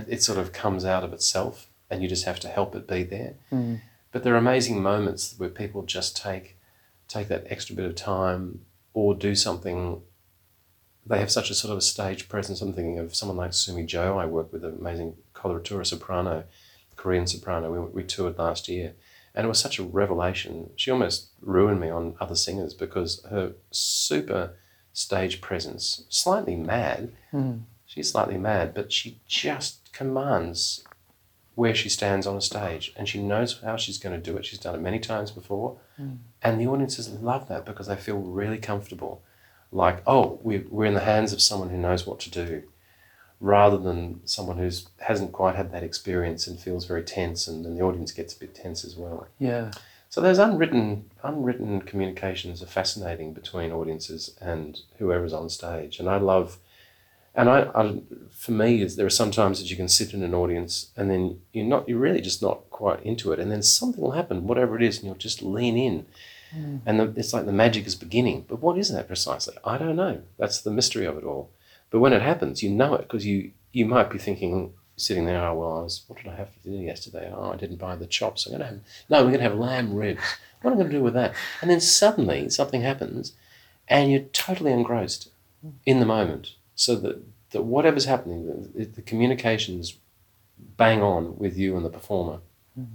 [0.08, 3.02] it sort of comes out of itself, and you just have to help it be
[3.02, 3.34] there.
[3.52, 3.80] Mm.
[4.12, 6.56] But there are amazing moments where people just take
[7.08, 8.60] take that extra bit of time
[8.92, 10.02] or do something.
[11.04, 12.60] They have such a sort of a stage presence.
[12.60, 14.18] I'm thinking of someone like Sumi Jo.
[14.18, 16.44] I work with an amazing coloratura soprano,
[16.96, 17.70] Korean soprano.
[17.70, 18.94] We, we toured last year,
[19.34, 20.70] and it was such a revelation.
[20.74, 24.56] She almost ruined me on other singers because her super
[24.92, 27.12] stage presence, slightly mad.
[27.32, 27.64] Mm.
[27.84, 30.84] She's slightly mad, but she just commands
[31.56, 34.44] where she stands on a stage and she knows how she's going to do it.
[34.44, 35.78] She's done it many times before.
[35.96, 36.16] Hmm.
[36.42, 39.22] And the audiences love that because they feel really comfortable.
[39.72, 42.62] Like, oh, we're, we're in the hands of someone who knows what to do
[43.40, 47.76] rather than someone who hasn't quite had that experience and feels very tense, and, and
[47.76, 49.26] the audience gets a bit tense as well.
[49.38, 49.72] Yeah.
[50.08, 56.18] So those unwritten unwritten communications are fascinating between audiences and whoever's on stage, and I
[56.18, 56.58] love.
[57.36, 60.22] And I, I for me, is there are some times that you can sit in
[60.22, 63.62] an audience and then you're not, you're really just not quite into it, and then
[63.62, 66.06] something will happen, whatever it is, and you'll just lean in,
[66.52, 66.76] hmm.
[66.86, 68.46] and the, it's like the magic is beginning.
[68.48, 69.54] But what is that precisely?
[69.64, 70.22] I don't know.
[70.38, 71.50] That's the mystery of it all.
[71.90, 75.44] But when it happens, you know it because you you might be thinking, sitting there,
[75.44, 77.30] oh well, I was, what did I have for dinner yesterday?
[77.34, 78.46] Oh, I didn't buy the chops.
[78.46, 80.22] I'm gonna have no, we're gonna have lamb ribs.
[80.62, 81.34] What am I gonna do with that?
[81.60, 83.34] And then suddenly something happens,
[83.88, 85.28] and you're totally engrossed
[85.60, 85.70] hmm.
[85.84, 86.54] in the moment.
[86.76, 89.98] So that that whatever's happening, the, the communications
[90.76, 92.38] bang on with you and the performer.
[92.78, 92.94] Mm-hmm.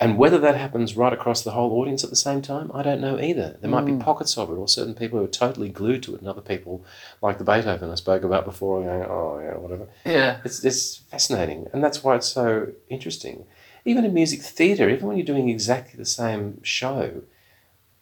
[0.00, 3.00] And whether that happens right across the whole audience at the same time, I don't
[3.00, 3.56] know either.
[3.60, 4.00] There might be mm.
[4.00, 6.84] pockets of it, or certain people who are totally glued to it, and other people,
[7.20, 9.88] like the Beethoven I spoke about before, going, oh, yeah, whatever.
[10.06, 10.38] Yeah.
[10.44, 13.44] It's, it's fascinating, and that's why it's so interesting.
[13.84, 17.22] Even in music theatre, even when you're doing exactly the same show,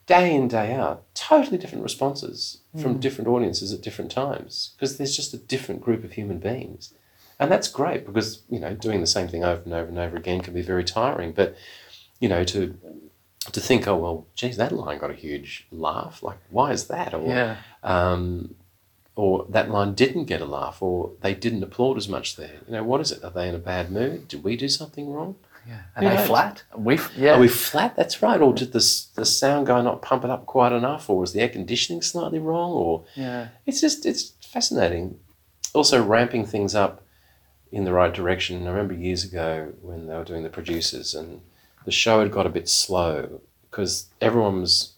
[0.07, 5.17] day in, day out, totally different responses from different audiences at different times, because there's
[5.17, 6.93] just a different group of human beings.
[7.39, 10.17] And that's great because, you know, doing the same thing over and over and over
[10.17, 11.33] again can be very tiring.
[11.33, 11.57] But,
[12.21, 12.79] you know, to
[13.53, 16.23] to think, oh well, geez, that line got a huge laugh.
[16.23, 17.15] Like, why is that?
[17.15, 17.57] Or Yeah.
[17.83, 18.55] um,
[19.15, 22.57] or that line didn't get a laugh, or they didn't applaud as much there.
[22.67, 23.25] You know, what is it?
[23.25, 24.29] Are they in a bad mood?
[24.29, 25.37] Did we do something wrong?
[25.67, 25.81] Yeah.
[25.97, 26.27] Are they knows?
[26.27, 26.65] flat?
[26.77, 27.37] We yeah.
[27.37, 27.97] Are we flat?
[27.97, 28.41] That's right.
[28.41, 31.41] Or did the the sound guy not pump it up quite enough, or was the
[31.41, 32.73] air conditioning slightly wrong?
[32.73, 33.49] Or yeah.
[33.67, 35.19] it's just it's fascinating.
[35.75, 37.03] Also, ramping things up
[37.73, 38.67] in the right direction.
[38.67, 41.41] I remember years ago when they were doing the producers, and
[41.85, 44.93] the show had got a bit slow because everyone was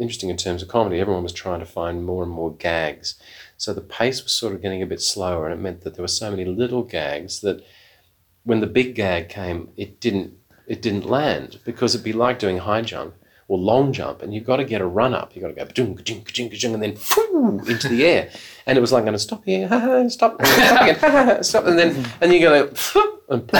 [0.00, 0.98] interesting in terms of comedy.
[0.98, 3.16] Everyone was trying to find more and more gags,
[3.58, 6.02] so the pace was sort of getting a bit slower, and it meant that there
[6.02, 7.62] were so many little gags that
[8.46, 10.32] when the big gag came, it didn't
[10.66, 13.14] it didn't land because it'd be like doing high jump
[13.48, 15.34] or long jump, and you've got to get a run up.
[15.34, 16.96] You've got to go ka-chung, ka-chung, ka-chung, and then
[17.68, 18.30] into the air.
[18.66, 19.68] And it was like going to stop here,
[20.10, 23.50] stop, stop again, stop, and then and to and,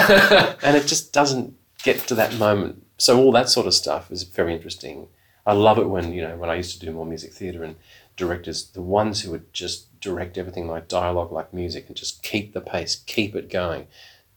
[0.62, 2.84] and it just doesn't get to that moment.
[2.98, 5.08] So all that sort of stuff is very interesting.
[5.44, 7.76] I love it when you know when I used to do more music theatre and
[8.16, 12.54] directors, the ones who would just direct everything like dialogue, like music, and just keep
[12.54, 13.86] the pace, keep it going.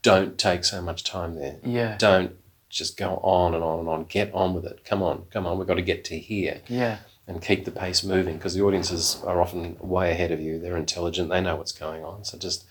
[0.01, 1.57] Don't take so much time there.
[1.63, 1.97] Yeah.
[1.97, 2.35] Don't
[2.69, 4.03] just go on and on and on.
[4.05, 4.85] Get on with it.
[4.85, 5.57] Come on, come on.
[5.57, 6.99] We've got to get to here Yeah.
[7.27, 10.59] and keep the pace moving because the audiences are often way ahead of you.
[10.59, 11.29] They're intelligent.
[11.29, 12.23] They know what's going on.
[12.23, 12.65] So just,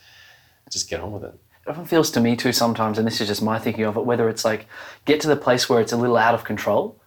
[0.71, 1.35] just get on with it.
[1.67, 4.07] It often feels to me too sometimes, and this is just my thinking of it,
[4.07, 4.67] whether it's like
[5.05, 6.99] get to the place where it's a little out of control,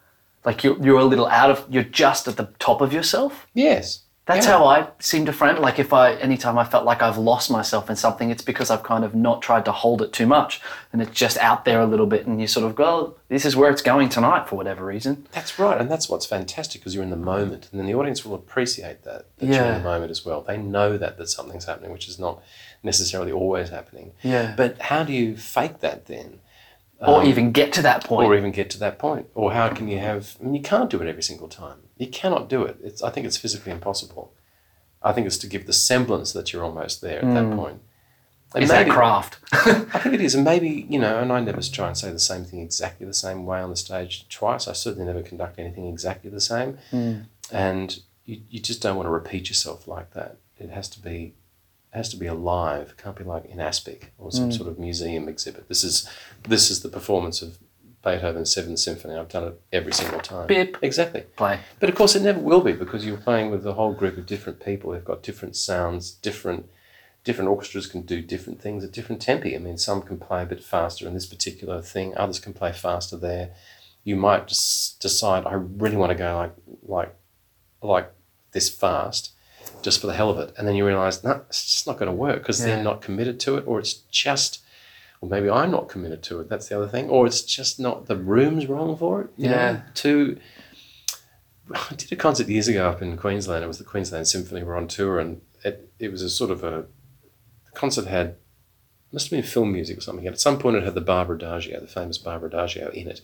[0.46, 3.48] like you're, you're a little out of, you're just at the top of yourself.
[3.56, 4.02] Yes.
[4.34, 4.58] That's Yeah.
[4.58, 5.62] how I seem to frame it.
[5.62, 8.84] Like if I, anytime I felt like I've lost myself in something, it's because I've
[8.84, 10.62] kind of not tried to hold it too much,
[10.94, 13.46] and it's just out there a little bit, and you sort of go, "Oh, this
[13.46, 15.28] is where it's going tonight for whatever reason.
[15.32, 18.26] That's right, and that's what's fantastic because you're in the moment, and then the audience
[18.26, 20.42] will appreciate that that you're in the moment as well.
[20.42, 22.42] They know that that something's happening, which is not
[22.84, 24.12] necessarily always happening.
[24.24, 24.54] Yeah.
[24.56, 26.40] But how do you fake that then,
[27.02, 28.28] or um, even get to that point.
[28.28, 30.38] or even get to that point, or how can you have?
[30.40, 31.80] I mean, you can't do it every single time.
[31.98, 32.78] You cannot do it.
[32.84, 34.34] It's I think it's physically impossible.
[35.04, 37.56] I think it's to give the semblance that you're almost there at that mm.
[37.56, 37.82] point.
[38.54, 39.40] And is that craft?
[39.54, 42.20] I think it is, and maybe you know, and I never try and say the
[42.20, 44.68] same thing exactly the same way on the stage twice.
[44.68, 47.26] I certainly never conduct anything exactly the same, mm.
[47.52, 50.38] and you, you just don't want to repeat yourself like that.
[50.58, 51.34] It has to be,
[51.92, 52.90] has to be alive.
[52.90, 54.58] It can't be like in aspic or some mm.
[54.58, 55.68] sort of museum exhibit.
[55.68, 56.10] This is
[56.48, 57.58] this is the performance of
[58.04, 59.16] Beethoven's Seventh Symphony.
[59.16, 60.48] I've done it every single time.
[60.48, 60.78] Bip.
[60.82, 61.22] Exactly.
[61.36, 61.60] Play.
[61.80, 64.26] But of course, it never will be because you're playing with a whole group of
[64.26, 64.92] different people.
[64.92, 66.70] They've got different sounds, different
[67.24, 69.56] different orchestras can do different things at different tempi.
[69.56, 72.18] I mean, some can play a bit faster in this particular thing.
[72.18, 73.52] Others can play faster there.
[74.04, 77.16] You might just decide, I really want to go like like
[77.84, 78.12] like
[78.52, 79.34] this fast,
[79.82, 82.08] just for the hell of it, and then you realise, no, it's just not going
[82.10, 82.68] to work because Yeah.
[82.68, 84.60] they're not committed to it, or it's just.
[85.24, 86.50] Or maybe I'm not committed to it.
[86.50, 87.08] That's the other thing.
[87.08, 89.30] Or it's just not the room's wrong for it.
[89.38, 89.56] you know?
[89.56, 89.82] Yeah.
[89.94, 90.40] Too
[91.74, 93.64] I did a concert years ago up in Queensland.
[93.64, 94.64] It was the Queensland Symphony.
[94.64, 96.86] We're on tour, and it, it was a sort of a
[97.74, 98.36] concert had
[99.12, 100.26] must have been film music or something.
[100.26, 103.22] At some point, it had the Barber Adagio, the famous Barber Adagio, in it.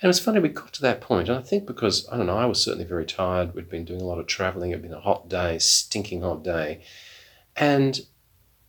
[0.00, 0.40] And it was funny.
[0.40, 2.84] We got to that point, and I think because I don't know, I was certainly
[2.84, 3.54] very tired.
[3.54, 4.70] We'd been doing a lot of travelling.
[4.70, 6.82] It'd been a hot day, stinking hot day,
[7.56, 8.00] and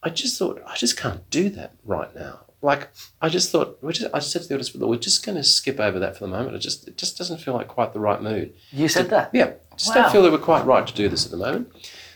[0.03, 2.41] I just thought I just can't do that right now.
[2.61, 2.89] Like
[3.21, 5.35] I just thought we just I just said to the audience, "Look, we're just going
[5.37, 6.55] to skip over that for the moment.
[6.55, 8.53] It just it just doesn't feel like quite the right mood.
[8.71, 9.29] You said that.
[9.33, 10.03] Yeah, just Wow.
[10.03, 11.71] don't feel that we're quite right to do this at the moment.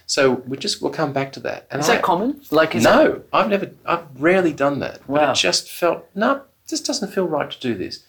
[0.07, 1.67] So we just we'll come back to that.
[1.69, 2.41] And Is I- that common?
[2.49, 4.99] Like, is that- no, I've never, I've rarely done that.
[5.07, 5.31] But Wow.
[5.31, 8.03] it just felt, no, this doesn't feel right to do this.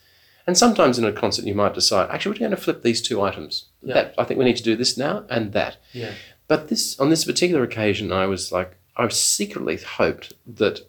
[0.46, 3.22] And sometimes in a concert, you might decide, actually, we're going to flip these two
[3.22, 3.66] items.
[3.83, 3.94] Yeah.
[3.94, 5.76] That I think we need to do this now and that.
[5.92, 6.12] Yeah.
[6.48, 10.81] But this, on this particular occasion, I was like, I secretly hoped that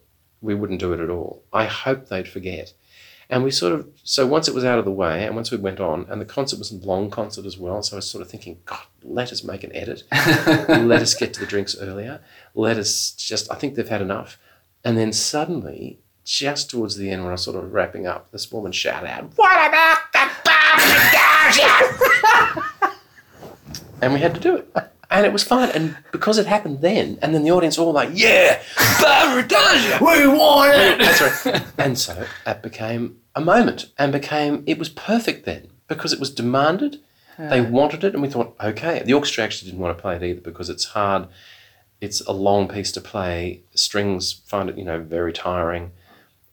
[0.42, 1.44] we wouldn't do it at all.
[1.54, 2.74] I hoped they'd forget.
[3.30, 5.58] And we sort of, so once it was out of the way, and once we
[5.58, 8.22] went on, and the concert was a long concert as well, so I was sort
[8.22, 10.04] of thinking, God, let us make an edit.
[10.12, 12.22] let us get to the drinks earlier.
[12.54, 14.38] Let us just, I think they've had enough.
[14.84, 18.52] And then suddenly, just towards the end, when I was sort of wrapping up, this
[18.52, 21.12] woman shouted out, What about the Barber
[24.02, 24.74] And we had to do it.
[25.10, 25.70] And it was fine.
[25.70, 28.62] And because it happened then, and then the audience all like, Yeah,
[29.02, 29.44] Barber
[30.02, 30.98] we want it.
[31.00, 31.64] That's right.
[31.78, 36.30] And so it became a moment and became, it was perfect then because it was
[36.30, 37.00] demanded.
[37.38, 39.02] They wanted it, and we thought, okay.
[39.04, 41.28] The orchestra actually didn't want to play it either because it's hard.
[42.00, 43.64] It's a long piece to play.
[43.74, 45.92] Strings find it, you know, very tiring.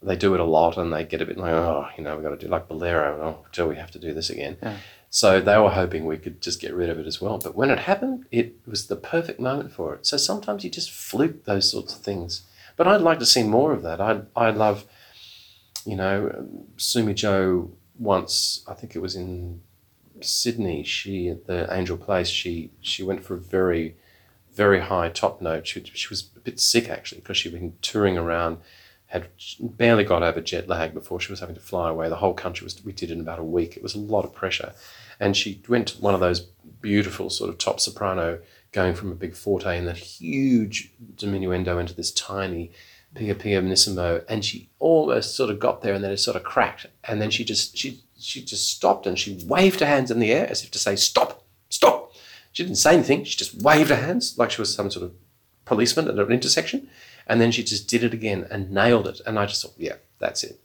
[0.03, 2.25] They do it a lot, and they get a bit like, oh, you know, we've
[2.25, 3.21] got to do like Bolero.
[3.23, 4.57] Oh, do we have to do this again?
[5.11, 7.39] So they were hoping we could just get rid of it as well.
[7.39, 10.07] But when it happened, it was the perfect moment for it.
[10.07, 12.43] So sometimes you just fluke those sorts of things.
[12.77, 14.01] But I'd like to see more of that.
[14.01, 14.87] I I love,
[15.85, 18.65] you know, Sumi Jo once.
[18.67, 19.61] I think it was in
[20.23, 20.83] Sydney.
[20.85, 22.29] She at the Angel Place.
[22.29, 23.97] She she went for a very
[24.55, 25.67] very high top note.
[25.67, 28.59] She, she was a bit sick actually because she'd been touring around,
[29.11, 29.27] had
[29.61, 32.09] barely got over jet lag before she was having to fly away.
[32.09, 33.77] The whole country was we did in about a week.
[33.77, 34.73] It was a lot of pressure,
[35.18, 36.40] and she went to one of those
[36.81, 38.38] beautiful sort of top soprano,
[38.70, 42.70] going from a big forte and that huge diminuendo into this tiny
[43.16, 46.44] pia pia pianissimo, and she almost sort of got there, and then it sort of
[46.44, 50.20] cracked, and then she just she she just stopped and she waved her hands in
[50.20, 52.12] the air as if to say stop, stop.
[52.53, 53.25] She didn't say anything.
[53.25, 55.14] She just waved her hands like she was some sort of
[55.64, 56.88] policeman at an intersection.
[57.27, 59.21] And then she just did it again and nailed it.
[59.27, 60.61] And I just thought, yeah, that's it.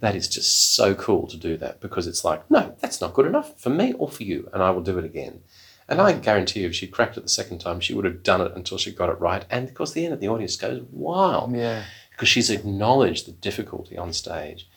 [0.00, 3.26] That is just so cool to do that because it's like, no, that's not good
[3.26, 4.48] enough for me or for you.
[4.52, 5.40] And I will do it again.
[5.88, 8.40] And I guarantee you, if she cracked it the second time, she would have done
[8.40, 9.44] it until she got it right.
[9.50, 11.84] And of course, the end of the audience goes wild Yeah.
[12.10, 14.68] because she's acknowledged the difficulty on stage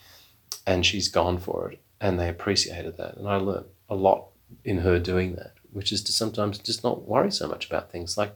[0.66, 4.26] and she's gone for it and they appreciated that and i learned a lot
[4.64, 8.18] in her doing that which is to sometimes just not worry so much about things
[8.18, 8.34] like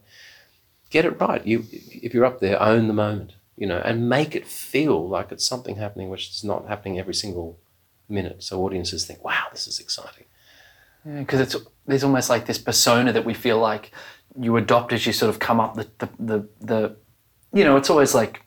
[0.90, 1.46] get it right.
[1.46, 5.32] You if you're up there own the moment you know and make it feel like
[5.32, 7.58] it's something happening which is not happening every single
[8.08, 8.42] minute.
[8.42, 10.24] So audiences think wow this is exciting.
[11.04, 13.92] Because it's there's almost like this persona that we feel like
[14.38, 16.96] you adopt as you sort of come up the the, the, the
[17.52, 18.42] you know it's always like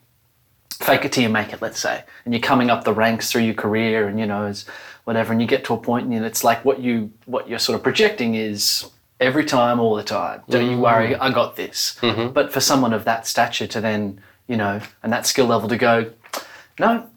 [0.72, 2.04] fake it till you make it let's say.
[2.24, 4.66] And you're coming up the ranks through your career and you know as
[5.04, 7.76] whatever and you get to a point and it's like what you what you're sort
[7.76, 11.18] of projecting is every time all the time don't you worry mm.
[11.20, 12.32] i got this mm-hmm.
[12.32, 15.76] but for someone of that stature to then you know and that skill level to
[15.76, 16.10] go
[16.78, 17.08] no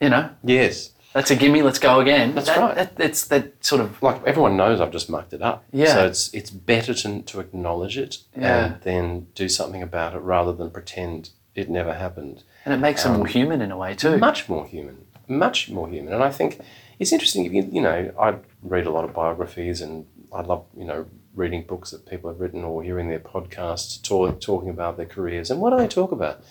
[0.00, 2.74] you know yes that's a gimme let's go again That's That- right.
[2.76, 5.64] that, it's that sort of like everyone knows I've just mucked it up.
[5.72, 5.94] Yeah.
[5.94, 8.64] So it's it's better to to acknowledge it Yeah.
[8.64, 12.44] and then do something about it rather than pretend it never happened.
[12.64, 14.18] And it makes them um, more human in a way too.
[14.18, 16.12] Much more human, much more human.
[16.12, 16.60] And I think
[16.98, 17.44] it's interesting.
[17.46, 21.06] If you you know, I read a lot of biographies, and I love you know
[21.34, 25.50] reading books that people have written or hearing their podcasts talk, talking about their careers.
[25.50, 26.42] And what do they talk about?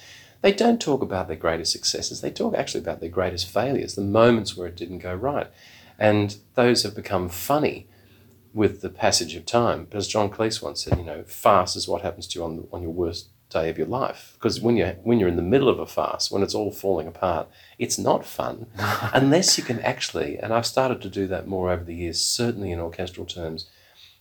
[0.41, 2.21] They don't talk about their greatest successes.
[2.21, 5.47] They talk actually about their greatest failures, the moments where it didn't go right,
[5.97, 7.87] and those have become funny
[8.53, 9.87] with the passage of time.
[9.89, 12.67] But as John Cleese once said, you know, farce is what happens to you on,
[12.71, 14.31] on your worst day of your life.
[14.33, 17.07] Because when you're, when you're in the middle of a farce, when it's all falling
[17.07, 18.67] apart, it's not fun
[19.13, 22.71] unless you can actually, and I've started to do that more over the years, certainly
[22.71, 23.69] in orchestral terms,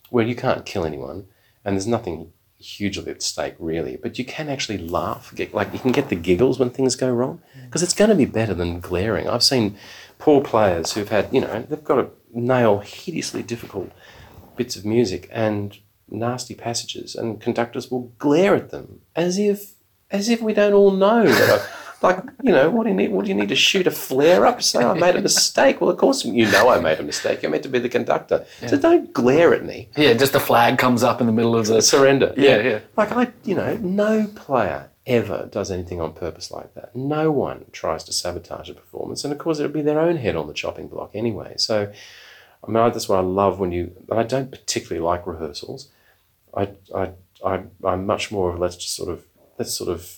[0.09, 1.27] where you can't kill anyone
[1.65, 5.79] and there's nothing hugely at stake really, but you can actually laugh, get, like you
[5.79, 7.65] can get the giggles when things go wrong mm.
[7.65, 9.29] because it's going to be better than glaring.
[9.29, 9.77] I've seen
[10.17, 13.91] poor players who've had, you know, they've got to nail hideously difficult
[14.55, 15.77] bits of music and
[16.09, 19.73] nasty passages, and conductors will glare at them as if
[20.09, 21.67] as if we don't all know that.
[22.01, 23.11] Like you know, what do you need?
[23.11, 24.61] What do you need to shoot a flare up?
[24.61, 25.81] Say I made a mistake.
[25.81, 27.41] Well, of course you know I made a mistake.
[27.41, 29.89] You're meant to be the conductor, so don't glare at me.
[29.97, 31.81] Yeah, just a flag comes up in the middle of the.
[31.81, 32.33] Surrender.
[32.37, 32.79] Yeah, yeah.
[32.95, 36.95] Like I, you know, no player ever does anything on purpose like that.
[36.95, 40.17] No one tries to sabotage a performance, and of course it would be their own
[40.17, 41.55] head on the chopping block anyway.
[41.57, 41.91] So,
[42.63, 43.93] I mean, that's what I love when you.
[44.11, 45.89] And I don't particularly like rehearsals.
[46.57, 47.11] I, I,
[47.45, 49.25] I, I'm much more of let's just sort of
[49.57, 50.17] let's sort of,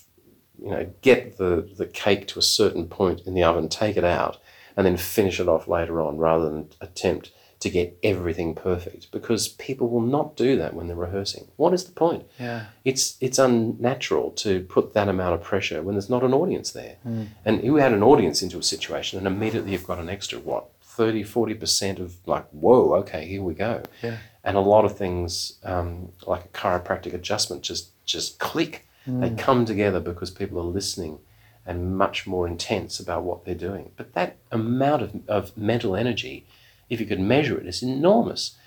[0.61, 4.03] you know, get the the cake to a certain point in the oven, take it
[4.03, 4.37] out,
[4.75, 9.49] and then finish it off later on, rather than attempt to get everything perfect because
[9.49, 11.49] people will not do that when they're rehearsing.
[11.57, 12.25] What is the point?
[12.39, 12.67] Yeah.
[12.85, 16.95] It's it's unnatural to put that amount of pressure when there's not an audience there.
[17.03, 17.25] Hmm.
[17.43, 20.69] And you add an audience into a situation and immediately you've got an extra what
[20.81, 24.17] 30 40% of like whoa okay here we go Yeah.
[24.49, 28.87] And a lot of things um, like a chiropractic adjustment just just click.
[29.05, 31.19] They come together because people are listening
[31.67, 33.91] and much more intense about what they're doing.
[33.95, 36.47] But that amount of, of mental energy
[36.89, 38.57] if you could measure it is enormous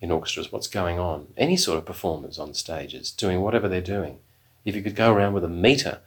[0.00, 1.26] in orchestras what's going on.
[1.36, 4.18] Any sort of performers on stages doing whatever they're doing.
[4.64, 5.98] If you could go around with a meter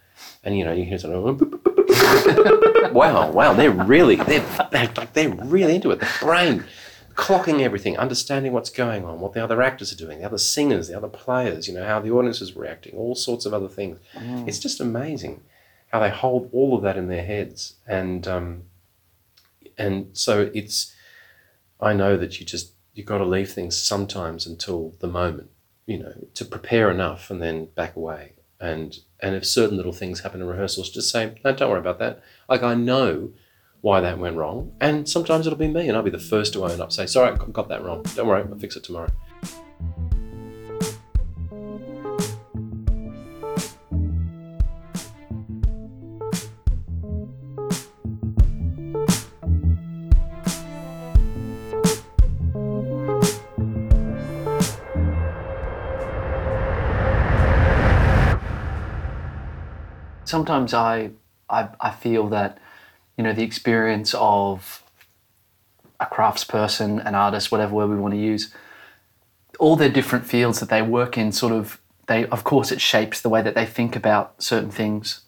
[0.45, 1.21] and you know you hear something
[2.93, 5.99] wow wow they're really they're, they're like they're really into it.
[5.99, 6.63] The brain
[7.15, 10.89] clocking everything, understanding what's going on, what the other actors are doing, the other singers,
[10.89, 13.99] the other players, you know, how the audience is reacting, all sorts of other things.
[14.47, 15.41] It's just amazing
[15.91, 17.75] how they hold all of that in their heads.
[17.87, 18.63] And um,
[19.77, 20.93] and so it's
[21.79, 25.49] I know that you just you've got to leave things sometimes until the moment,
[25.85, 28.33] you know, to prepare enough and then back away.
[28.59, 31.99] And and if certain little things happen in rehearsals, just say, no, don't worry about
[31.99, 32.21] that.
[32.49, 33.31] Like I know
[33.85, 34.73] why that went wrong.
[34.81, 37.33] And sometimes it'll be me, and I'll be the first to own up, say, sorry,
[37.33, 38.01] I got that wrong.
[38.15, 39.11] Don't worry, I'll fix it tomorrow.
[60.25, 61.11] sometimes I,
[61.49, 62.57] I I feel that
[63.17, 64.83] you know the experience of
[65.99, 68.53] a craftsperson, an artist, whatever word we want to use,
[69.59, 73.21] all their different fields that they work in, sort of they of course it shapes
[73.21, 75.21] the way that they think about certain things,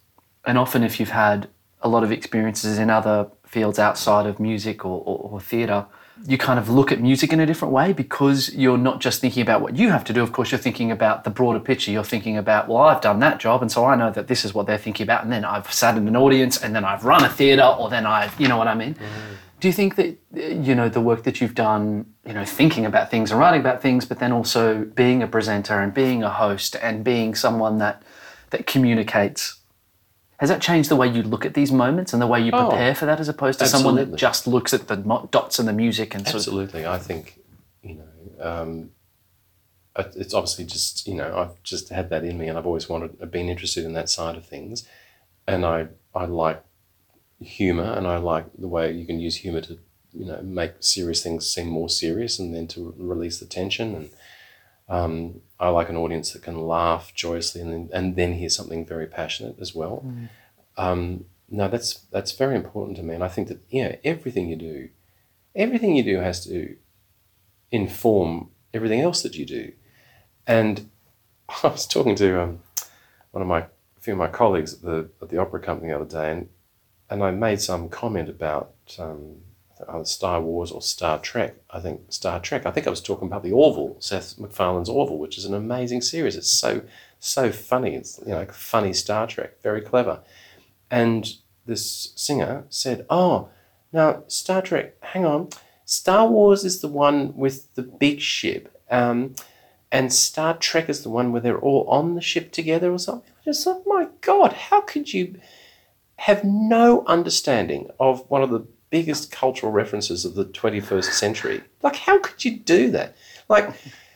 [0.45, 1.49] and often if you've had
[1.81, 5.85] a lot of experiences in other fields outside of music or, or, or theatre,
[6.25, 9.41] you kind of look at music in a different way because you're not just thinking
[9.41, 10.23] about what you have to do.
[10.23, 11.91] Of course, you're thinking about the broader picture.
[11.91, 14.53] You're thinking about, well, I've done that job, and so I know that this is
[14.53, 15.23] what they're thinking about.
[15.23, 18.05] And then I've sat in an audience, and then I've run a theatre, or then
[18.05, 18.95] I've, you know what I mean?
[18.95, 19.33] Mm-hmm.
[19.59, 23.09] Do you think that, you know, the work that you've done, you know, thinking about
[23.09, 26.75] things and writing about things, but then also being a presenter and being a host
[26.81, 28.03] and being someone that,
[28.51, 29.56] that communicates,
[30.37, 32.69] has that changed the way you look at these moments and the way you Oh,
[32.69, 34.95] prepare for that as opposed to someone that just looks at the
[35.31, 36.85] dots and the music and sort of Absolutely.
[36.85, 37.39] I think,
[37.81, 38.91] you know, um,
[40.15, 43.17] it's obviously just, you know, I've just had that in me and I've always wanted,
[43.21, 44.87] I've been interested in that side of things.
[45.47, 46.63] And I, I like
[47.41, 49.79] humor and I like the way you can use humor to,
[50.13, 53.95] you know, make serious things seem more serious and then to release the tension.
[53.95, 54.09] And
[54.89, 58.85] um, I like an audience that can laugh joyously and then, and then hear something
[58.85, 60.03] very passionate as well.
[60.77, 64.49] Um, no, that's that's very important to me, and I think that you know everything
[64.49, 64.89] you do,
[65.55, 66.75] everything you do has to
[67.71, 69.71] inform everything else that you do.
[70.45, 70.89] And
[71.63, 72.59] I was talking to um,
[73.31, 75.95] one of my a few of my colleagues at the at the opera company the
[75.95, 76.49] other day, and
[77.09, 79.37] and I made some comment about um,
[79.87, 81.55] either Star Wars or Star Trek.
[81.69, 82.65] I think Star Trek.
[82.65, 86.01] I think I was talking about the Orville, Seth MacFarlane's Orville, which is an amazing
[86.01, 86.35] series.
[86.35, 86.81] It's so
[87.19, 87.95] so funny.
[87.95, 90.21] It's you know like funny Star Trek, very clever.
[90.89, 91.33] And
[91.65, 93.49] this singer said, "Oh,
[93.91, 94.95] now Star Trek.
[95.01, 95.49] Hang on,
[95.85, 99.35] Star Wars is the one with the big ship." Um,
[99.91, 103.31] and Star Trek is the one where they're all on the ship together or something.
[103.41, 105.39] I just thought, my God, how could you
[106.17, 111.63] have no understanding of one of the biggest cultural references of the 21st century?
[111.81, 113.15] Like, how could you do that?
[113.49, 113.69] Like,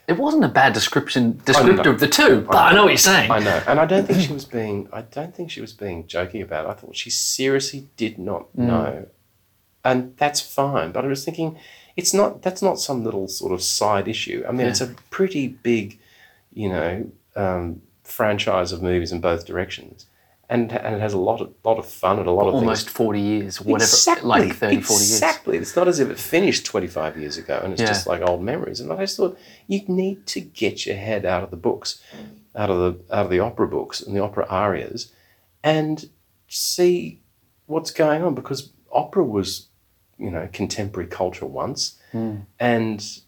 [0.08, 3.32] It wasn't a bad description descriptor of the two, but I know what you're saying.
[3.32, 4.90] I know, and I don't think she was being.
[4.92, 6.70] I don't think she was being jokey about it.
[6.70, 9.08] I thought she seriously did not know,
[9.86, 10.92] and that's fine.
[10.92, 11.58] But I was thinking,
[11.96, 12.42] it's not.
[12.42, 14.44] That's not some little sort of side issue.
[14.48, 15.98] I mean, it's a pretty big,
[16.52, 20.08] you know, um, franchise of movies in both directions,
[20.52, 22.64] and and it has a lot of lot of fun and a lot of things.
[22.64, 22.98] Almost things.
[22.98, 25.12] 40 years, whatever, Exactly, like 30, 40 years.
[25.14, 25.58] Exactly.
[25.58, 27.88] It's not as if it finished 25 years ago and it's Yeah.
[27.88, 28.82] just like old memories.
[28.82, 29.38] And I just thought
[29.68, 32.04] you need to get your head out of the books,
[32.54, 35.12] out of the out of the opera books and the opera arias,
[35.64, 36.10] and
[36.50, 37.22] see
[37.66, 39.68] what's going on because opera was,
[40.18, 42.40] you know, contemporary culture once, hmm.
[42.60, 43.20] and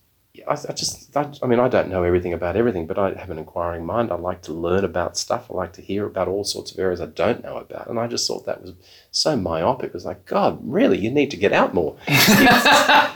[0.47, 3.29] I, I just, I, I mean, I don't know everything about everything, but I have
[3.29, 4.11] an inquiring mind.
[4.11, 5.51] I like to learn about stuff.
[5.51, 7.87] I like to hear about all sorts of areas I don't know about.
[7.87, 8.73] And I just thought that was
[9.11, 9.89] so myopic.
[9.89, 10.97] It was like, God, really?
[10.97, 11.97] You need to get out more.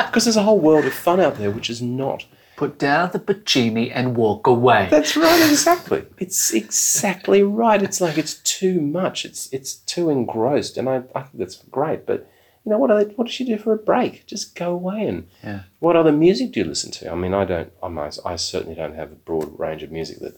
[0.07, 2.25] Because there's a whole world of fun out there which is not.
[2.55, 4.87] Put down the Puccini and walk away.
[4.89, 6.05] That's right, exactly.
[6.17, 7.83] It's exactly right.
[7.83, 9.25] It's like it's too much.
[9.25, 10.75] It's it's too engrossed.
[10.75, 12.07] And I, I think that's great.
[12.07, 12.27] But
[12.67, 14.25] You know, what, are they, what does she do for a break?
[14.25, 15.61] Just go away and Yeah.
[15.79, 17.09] what other music do you listen to?
[17.09, 17.71] I mean, I don't.
[17.81, 20.37] I'm, I I certainly don't have a broad range of music that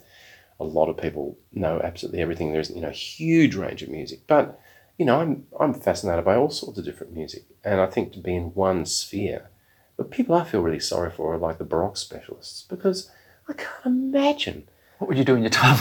[0.59, 2.53] a lot of people know absolutely everything.
[2.53, 4.59] There's you know a huge range of music, but
[4.99, 8.19] you know I'm I'm fascinated by all sorts of different music, and I think to
[8.19, 9.49] be in one sphere.
[9.97, 13.09] But people I feel really sorry for are like the Baroque specialists because
[13.47, 14.69] I can't imagine.
[14.99, 15.79] What would you do in your time?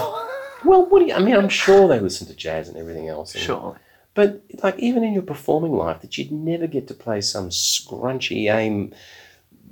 [0.64, 1.12] Well, what do you?
[1.14, 3.34] I mean, I'm sure they listen to jazz and everything else.
[3.34, 3.76] and- Surely.
[4.19, 8.53] But like even in your performing life, that you'd never get to play some scrunchy
[8.53, 8.93] aim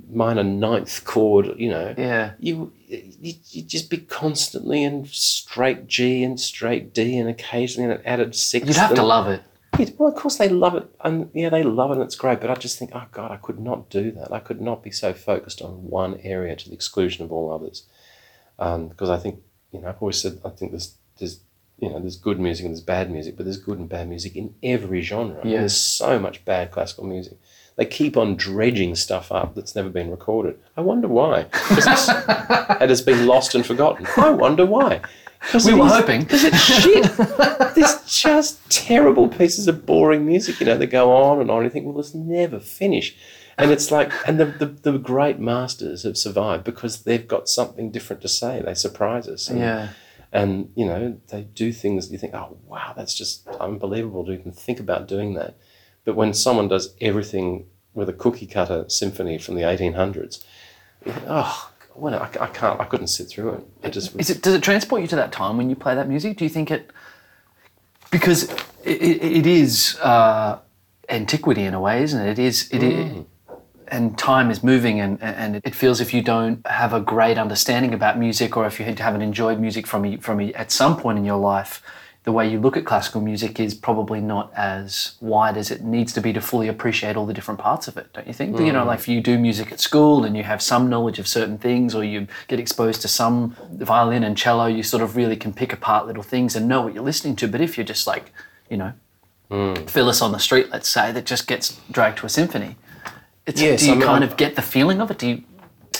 [0.09, 1.93] minor ninth chord, you know.
[1.97, 2.31] Yeah.
[2.39, 7.97] You you would just be constantly in straight G and straight D and occasionally in
[7.97, 8.69] an added sixth.
[8.69, 9.41] You'd have to love it.
[9.77, 12.39] Yeah, well, of course they love it, and yeah, they love it, and it's great.
[12.39, 14.31] But I just think, oh God, I could not do that.
[14.31, 17.83] I could not be so focused on one area to the exclusion of all others.
[18.59, 19.41] Um, because I think,
[19.73, 21.41] you know, I've always said, I think there's, there's,
[21.79, 24.35] you know, there's good music and there's bad music, but there's good and bad music
[24.35, 25.39] in every genre.
[25.43, 25.59] Yeah.
[25.59, 27.37] there's so much bad classical music.
[27.75, 30.57] They keep on dredging stuff up that's never been recorded.
[30.75, 31.45] I wonder why.
[31.53, 32.09] it's,
[32.81, 34.07] it has been lost and forgotten.
[34.17, 35.01] I wonder why.
[35.63, 36.21] We were is- hoping.
[36.23, 37.03] because it's shit.
[37.75, 41.57] There's just terrible pieces of boring music, you know, that go on and on.
[41.57, 43.15] And you think, well, this never finish.
[43.59, 47.91] And it's like, and the, the, the great masters have survived because they've got something
[47.91, 48.61] different to say.
[48.65, 49.47] They surprise us.
[49.49, 49.89] And, Yeah.
[50.31, 54.51] And, you know, they do things you think, oh, wow, that's just unbelievable to even
[54.51, 55.55] think about doing that.
[56.05, 60.43] But when someone does everything with a cookie cutter symphony from the 1800s,
[61.05, 63.63] you think, oh, well, I, I can't, I couldn't sit through it.
[63.87, 65.95] It just was, Is it, does it transport you to that time when you play
[65.95, 66.37] that music?
[66.37, 66.91] Do you think it?
[68.11, 68.43] Because
[68.83, 70.59] it, it, it is uh,
[71.09, 72.37] antiquity in a way, isn't it?
[72.37, 72.69] It is.
[72.71, 73.21] It, Mm.
[73.21, 73.25] i-
[73.89, 77.93] and time is moving, and, and it feels if you don't have a great understanding
[77.93, 81.17] about music, or if you haven't enjoyed music from a- from a- at some point
[81.17, 81.81] in your life,
[82.23, 86.11] the way you look at classical music is probably not as wide as it needs
[86.11, 88.59] to be to fully appreciate all the different parts of it, don't you think?
[88.59, 88.87] You know, mm.
[88.87, 91.95] like if you do music at school and you have some knowledge of certain things,
[91.95, 95.71] or you get exposed to some violin and cello, you sort of really can pick
[95.71, 97.47] apart little things and know what you're listening to.
[97.47, 98.33] But if you're just like,
[98.69, 98.91] you know,
[99.49, 99.89] mm.
[99.89, 102.75] Phyllis on the street, let's say, that just gets dragged to a symphony,
[103.55, 105.17] Yes, do you I mean, kind I'm- of get the feeling of it?
[105.19, 105.43] Do you?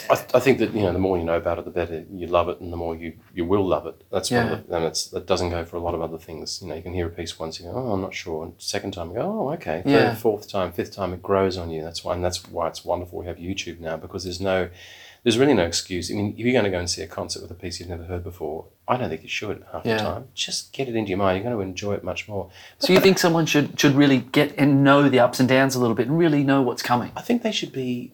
[0.09, 2.05] I, th- I think that you know the more you know about it, the better
[2.13, 4.03] you love it, and the more you, you will love it.
[4.09, 4.53] That's one Yeah.
[4.53, 6.61] of the, and it's that doesn't go for a lot of other things.
[6.61, 8.53] You know, you can hear a piece once, you go, oh, I'm not sure, and
[8.57, 9.81] second time you go, oh, okay.
[9.83, 10.15] Third, Yeah.
[10.15, 11.81] fourth time, fifth time, it grows on you.
[11.83, 14.69] That's why, and that's why it's wonderful we have YouTube now because there's no,
[15.27, 16.09] there's really no excuse.
[16.09, 17.89] I mean, if you're going to go and see a concert with a piece you've
[17.89, 19.97] never heard before, I don't think you should half Yeah.
[19.97, 20.27] the time.
[20.33, 21.35] Just get it into your mind.
[21.35, 22.49] You're going to enjoy it much more.
[22.79, 25.81] So you think someone should should really get and know the ups and downs a
[25.81, 27.11] little bit and really know what's coming?
[27.17, 28.13] I think they should be,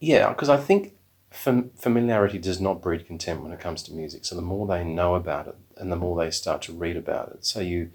[0.00, 0.92] yeah, because I think
[1.30, 4.26] fam- familiarity does not breed contempt when it comes to music.
[4.26, 7.30] So the more they know about it, and the more they start to read about
[7.30, 7.90] it, so you,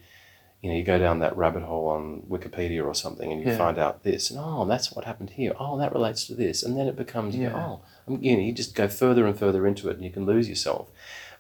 [0.62, 3.58] you know, you go down that rabbit hole on Wikipedia or something, and you Yeah.
[3.58, 5.54] find out this, and oh, that's what happened here.
[5.60, 7.66] Oh, that relates to this, and then it becomes, you go, Yeah.
[7.66, 7.82] oh,
[8.20, 10.90] you know, you just go further and further into it, and you can lose yourself.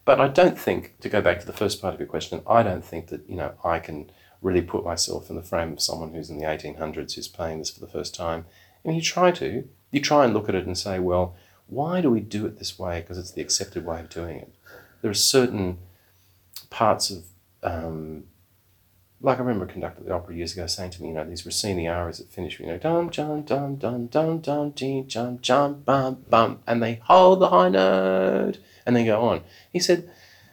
[0.06, 2.64] But I don't think, to go back to the first part of your question, I
[2.64, 4.10] don't think that, you know, I can
[4.42, 7.70] really put myself in the frame of someone who's in the 1800s who's playing this
[7.70, 8.46] for the first time.
[8.86, 11.36] And you try to, you try and look at it and say, well,
[11.68, 13.02] why do we do it this way?
[13.02, 14.52] Because it's the accepted way of doing it.
[15.02, 15.78] There are certain
[16.70, 17.26] parts of,
[17.62, 18.24] um,
[19.22, 21.26] like I remember a conductor at the opera years ago saying to me, you know,
[21.26, 25.40] these Rossini arias that finish, you know, dum, dum, dum, dum, dum, dum, dee, jum,
[25.42, 29.42] jum, bum, bum, and they hold the high note and then go on.
[29.74, 30.10] He said,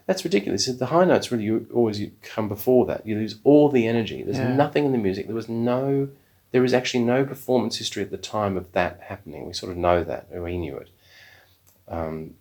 [0.07, 0.65] that's ridiculous.
[0.67, 3.07] He said, the high notes really always you come before that.
[3.07, 4.23] You lose all the energy.
[4.23, 4.55] There's Yeah.
[4.55, 5.27] nothing in the music.
[5.27, 6.09] There was no,
[6.51, 9.47] there is actually no performance history at the time of that happening.
[9.47, 10.89] We sort of know that, or we knew it.
[11.89, 12.35] Um,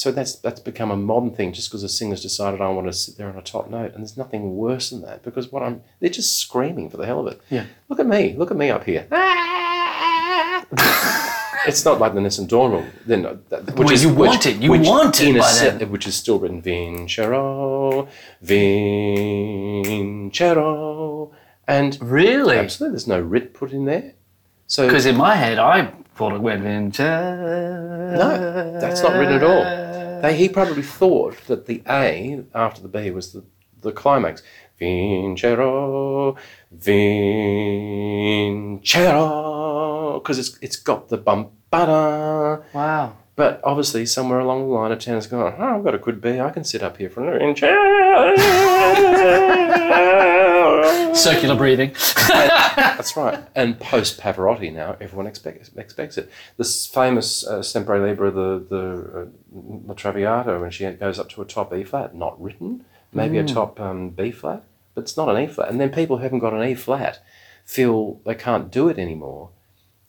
[0.00, 2.92] so that's that's become a modern thing just because the singer's decided I want to
[2.92, 5.82] sit there on a top note, and there's nothing worse than that because what I'm
[6.00, 7.40] they're just screaming for the hell of it.
[7.50, 7.66] Yeah.
[7.88, 9.06] Look at me, look at me up here.
[11.66, 14.56] it's not like the Nessun Dorma, then uh, which Well, is you which- want it,
[14.62, 18.08] you which want it by set- which is still written Vincero,
[20.00, 21.30] Vincero,
[21.66, 22.56] and Really?
[22.56, 24.14] absolutely there's no writ put in there.
[24.66, 27.02] So Because in my head, I thought it went into.
[27.02, 29.64] No, that's not written at all.
[30.22, 33.44] They, he probably thought that the A after the B was the,
[33.80, 34.42] the climax.
[34.80, 36.36] Vincero,
[36.74, 37.04] Vincero,
[40.14, 43.16] because it's it's got the bum ba Wow.
[43.36, 45.54] But obviously, somewhere along the line, a tenor's gone.
[45.58, 46.40] Oh, I've got a good bee.
[46.40, 48.36] I can sit up here for a Vincero.
[51.16, 51.92] Circular breathing.
[52.28, 53.38] That's right.
[53.54, 56.30] And post Pavarotti now, everyone expects expects it.
[56.56, 59.26] This famous uh, Sempre Libre, the the uh,
[59.86, 63.44] La Traviata, when she goes up to a top E flat, not written, maybe a
[63.44, 64.64] top um, B flat,
[64.94, 65.68] but it's not an E flat.
[65.70, 67.22] And then people who haven't got an E flat
[67.64, 69.50] feel they can't do it anymore.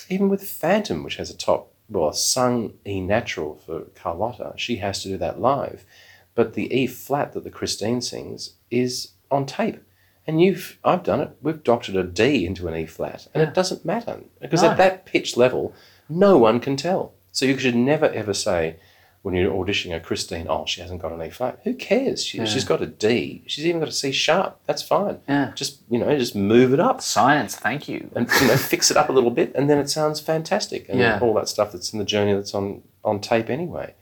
[0.10, 5.04] Even with Phantom, which has a top, well, sung E natural for Carlotta, she has
[5.04, 5.86] to do that live.
[6.34, 9.84] But the E flat that the Christine sings is on tape.
[10.26, 11.36] And you've, I've done it.
[11.42, 13.54] We've doctored a D into an E flat, and it ah.
[13.54, 14.70] doesn't matter because No.
[14.70, 15.74] at that pitch level,
[16.08, 17.14] no one can tell.
[17.32, 18.78] So you should never ever say
[19.24, 21.60] when you're auditioning a Christine, oh, she hasn't got an E flat.
[21.64, 22.24] Who cares?
[22.26, 23.44] She, She's got a D.
[23.46, 24.60] She's even got a C sharp.
[24.66, 25.20] That's fine.
[25.30, 25.52] Yeah.
[25.54, 28.10] Just you know, just move it up Science, thank you.
[28.16, 30.90] and you know fix it up a little bit, and then it sounds fantastic.
[30.90, 31.20] And Yeah.
[31.22, 33.94] all that stuff that's in the journey that's on on tape anyway.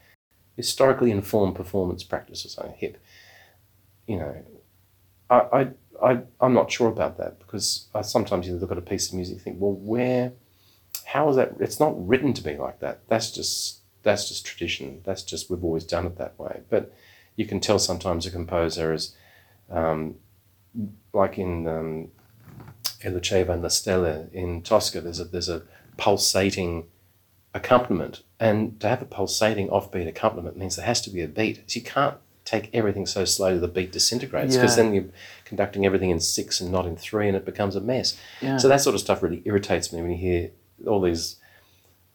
[0.55, 2.97] Historically informed performance practices on hip.
[4.07, 4.36] You know,
[5.30, 5.67] I I.
[6.01, 9.15] I, I'm not sure about that because I sometimes you look at a piece of
[9.15, 10.32] music and think, well, where,
[11.03, 11.55] how is that?
[11.59, 13.01] It's not written to be like that.
[13.09, 15.02] That's just that's just tradition.
[15.04, 16.62] That's just we've always done it that way.
[16.70, 16.93] But
[17.36, 19.16] you can tell sometimes a composer is,
[19.70, 20.16] um,
[21.14, 22.08] like in um,
[23.04, 25.64] and La Stella in Tosca, there's a there's a
[25.97, 26.86] pulsating
[27.54, 31.64] accompaniment, and to have a pulsating offbeat accompaniment means there has to be a beat.
[31.68, 34.84] So you can't take everything so slowly the beat disintegrates because Yeah.
[34.84, 35.06] then you're
[35.45, 38.18] conducting everything in six and not in three, and it becomes a mess.
[38.41, 38.58] Yeah.
[38.58, 40.52] So that sort of stuff really irritates me when you hear
[40.88, 41.36] all these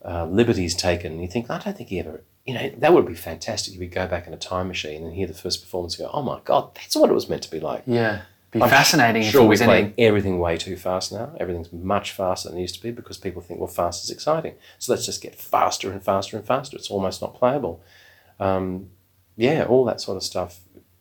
[0.04, 1.12] uh, liberties taken.
[1.12, 2.22] And you think, I don't think he ever.
[2.44, 5.14] You know, that would be fantastic You would go back in a time machine and
[5.14, 7.50] hear the first performance and go, oh my God, that's what it was meant to
[7.50, 7.84] be like.
[7.86, 8.22] Yeah.
[8.50, 10.06] Be I'm fascinating Sure, we're playing any.
[10.06, 11.34] everything way too fast now.
[11.40, 14.54] Everything's much faster than it used to be because people think, well, fast is exciting.
[14.78, 16.76] So let's just get faster and faster and faster.
[16.76, 17.82] It's almost not playable.
[18.38, 18.90] Um,
[19.36, 20.60] yeah, all that sort of stuff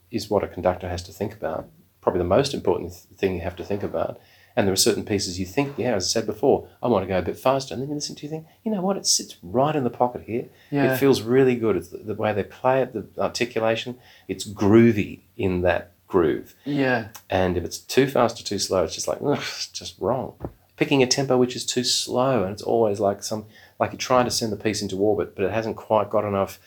[0.10, 1.68] is what a conductor has to think about.
[2.02, 4.20] Probably the most important th- thing you have to think about.
[4.56, 7.08] And there are certain pieces you think, yeah, as I said before, I want to
[7.08, 7.74] go a bit faster.
[7.74, 9.90] And then you listen to you think, you know what, it sits right in the
[9.90, 10.46] pocket here.
[10.70, 10.94] Yeah.
[10.94, 11.76] It feels really good.
[11.76, 13.98] It's the, the way they play it, the articulation,
[14.28, 16.54] it's groovy in that groove.
[16.66, 17.08] Yeah.
[17.32, 20.36] And if it's too fast or too slow, it's just like, ugh, it's just wrong.
[20.76, 23.46] Picking a tempo which is too slow, and it's always like some,
[23.80, 26.60] like you're trying to send the piece into orbit, but it hasn't quite got enough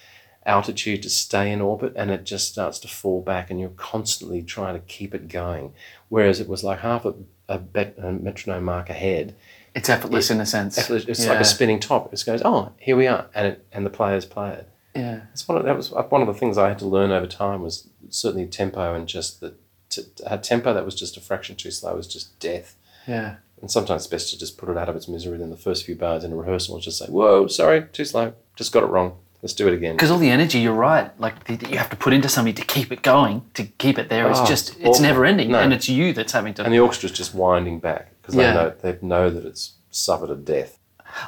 [0.45, 4.43] altitude to stay in orbit, and it just starts to fall back, and you're constantly
[4.43, 5.73] trying to keep it going.
[6.09, 7.15] Whereas it was like half a,
[7.49, 9.35] a, bet, a metronome mark ahead.
[9.75, 10.79] It's effortless in a sense.
[10.79, 12.07] It's like a spinning top.
[12.07, 14.69] It just goes, oh, here we are, and it, and the players play it.
[14.95, 15.23] Yeah.
[15.33, 17.63] It's one of, that was one of the things I had to learn over time
[17.63, 19.55] was certainly tempo and just the
[19.91, 22.77] to, to tempo that was just a fraction too slow was just death.
[23.07, 23.37] Yeah.
[23.61, 25.85] And sometimes it's best to just put it out of its misery in the first
[25.85, 28.35] few bars in a rehearsal and just say, "Whoa, sorry, too slow.
[28.55, 29.19] Just got it wrong.
[29.43, 31.97] Let's do it again." Because all the energy, you're right, like that you have to
[31.97, 34.29] put into something to keep it going, to keep it there.
[34.31, 35.03] It's Oh, just, it's awful.
[35.03, 35.51] never ending.
[35.53, 35.59] No.
[35.61, 36.65] And it's you that's having to.
[36.65, 38.53] And the orchestra's just winding back because Yeah.
[38.53, 40.79] they know they know that it's suffered a death.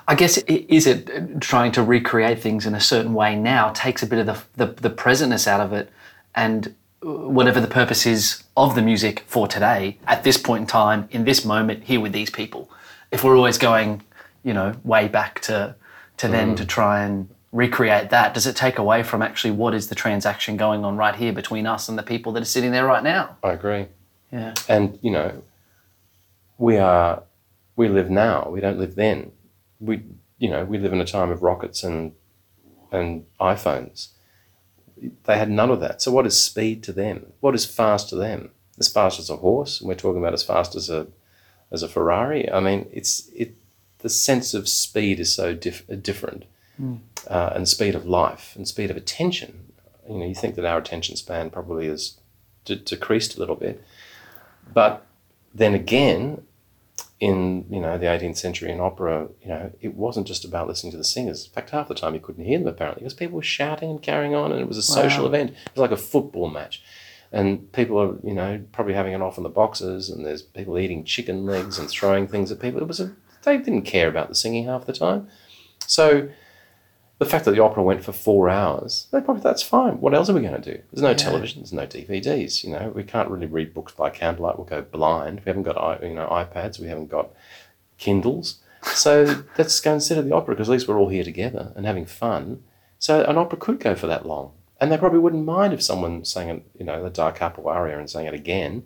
[0.06, 4.02] I guess is it uh, trying to recreate things in a certain way now takes
[4.02, 5.88] a bit of the, the, the presentness out of it
[6.34, 10.66] and uh, whatever the purpose is of the music for today at this point in
[10.66, 12.68] time in this moment here with these people
[13.10, 14.02] if we're always going
[14.44, 15.74] you know way back to
[16.18, 19.88] to then to try and recreate that does it take away from actually what is
[19.88, 22.84] the transaction going on right here between us and the people that are sitting there
[22.86, 23.86] right now I agree.
[24.30, 25.42] yeah And you know,
[26.58, 27.22] we are
[27.76, 28.48] we live now.
[28.50, 29.32] We don't live then.
[29.80, 30.02] We
[30.38, 32.12] you know we live in a time of rockets and
[32.92, 34.08] and iPhones.
[35.24, 36.02] They had none of that.
[36.02, 37.32] So what is speed to them?
[37.40, 38.50] What is fast to them?
[38.78, 39.80] As fast as a horse?
[39.80, 41.06] And we're talking about as fast as a
[41.70, 42.50] as a Ferrari.
[42.50, 43.54] I mean, it's it.
[44.00, 46.44] The sense of speed is so diff- different,
[47.26, 49.72] uh, and speed of life and speed of attention.
[50.08, 52.18] You know, you think that our attention span probably has
[52.64, 53.82] de- decreased a little bit,
[54.72, 55.06] but
[55.54, 56.42] then again,
[57.20, 60.92] in you know the 18th century in opera, you know it wasn't just about listening
[60.92, 61.46] to the singers.
[61.46, 64.02] In fact, half the time you couldn't hear them apparently because people were shouting and
[64.02, 65.50] carrying on, and it was a social event.
[65.50, 66.82] It was like a football match,
[67.32, 70.78] and people are you know probably having it off in the boxes, and there's people
[70.78, 72.80] eating chicken legs and throwing things at people.
[72.80, 73.12] It was a
[73.42, 75.28] they didn't care about the singing half the time,
[75.86, 76.28] so.
[77.18, 80.00] The fact that the opera went for four hours, they probably that's fine.
[80.00, 80.80] What else are we going to do?
[80.92, 82.62] There's no television, there's no DVDs.
[82.62, 84.56] You know, we can't really read books by candlelight.
[84.56, 85.40] We'll go blind.
[85.44, 86.78] We haven't got you know iPads.
[86.78, 87.30] We haven't got
[87.98, 88.60] Kindles.
[88.82, 91.72] So let's go and sit at the opera because at least we're all here together
[91.74, 92.62] and having fun.
[93.00, 96.24] So an opera could go for that long, and they probably wouldn't mind if someone
[96.24, 98.84] sang it, you know, the Da Capo aria and sang it again.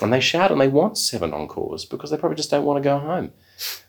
[0.00, 2.88] And they shout and they want seven encores because they probably just don't want to
[2.88, 3.32] go home.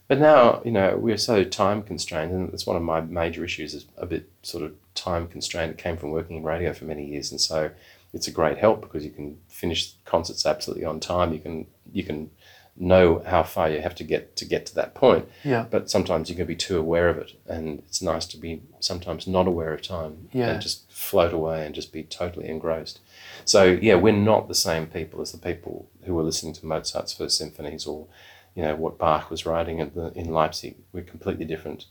[0.08, 3.74] But now, you know, we're so time constrained, and it's one of my major issues
[3.74, 5.72] is a bit sort of time constrained.
[5.72, 7.72] It came from working in radio for many years, and so
[8.14, 11.34] it's a great help because you can finish concerts absolutely on time.
[11.34, 12.30] You can you can
[12.76, 15.28] know how far you have to get to get to that point.
[15.44, 15.66] Yeah.
[15.70, 19.26] But sometimes you can be too aware of it, and it's nice to be sometimes
[19.28, 20.50] not aware of time Yeah.
[20.50, 23.00] and just float away and just be totally engrossed.
[23.46, 27.14] So yeah, we're not the same people as the people who were listening to Mozart's
[27.14, 28.08] first symphonies or
[28.56, 30.78] you know, what Bach was writing in, the, in Leipzig.
[30.92, 31.86] We're completely different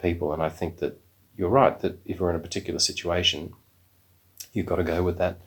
[0.00, 0.32] people.
[0.32, 1.00] And I think that
[1.36, 3.52] you're right that if we're in a particular situation,
[4.52, 5.40] you've got to go with that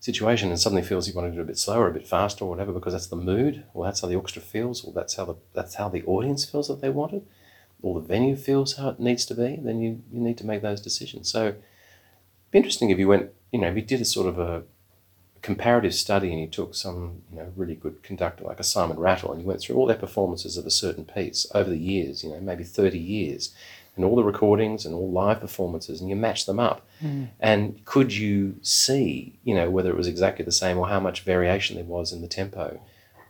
[0.00, 2.44] situation and suddenly feels you want to do it a bit slower, a bit faster,
[2.44, 5.24] or whatever, because that's the mood, or that's how the orchestra feels, or that's how
[5.24, 7.26] the that's how the audience feels that they want it,
[7.82, 9.58] or the venue feels how it needs to be.
[9.60, 11.30] Then you you need to make those decisions.
[11.30, 11.62] So, it'd
[12.50, 14.62] be interesting if you went, you know, if you did a sort of a
[15.46, 19.30] comparative study and you took some, you know, really good conductor like a Simon Rattle
[19.30, 22.30] and you went through all their performances of a certain piece over the years, you
[22.30, 23.54] know, maybe thirty years,
[23.94, 26.84] and all the recordings and all live performances and you match them up.
[27.00, 27.28] Mm.
[27.38, 31.22] And could you see, you know, whether it was exactly the same or how much
[31.22, 32.80] variation there was in the tempo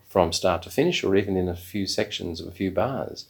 [0.09, 3.27] from start to finish or even in a few sections of a few bars?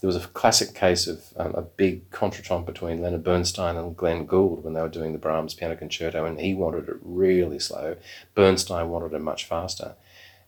[0.00, 4.26] There was a classic case of um, a big contretemps between Leonard Bernstein and Glenn
[4.26, 7.96] Gould when they were doing the Brahms Piano Concerto, and he wanted it really slow.
[8.34, 9.94] Bernstein wanted it much faster.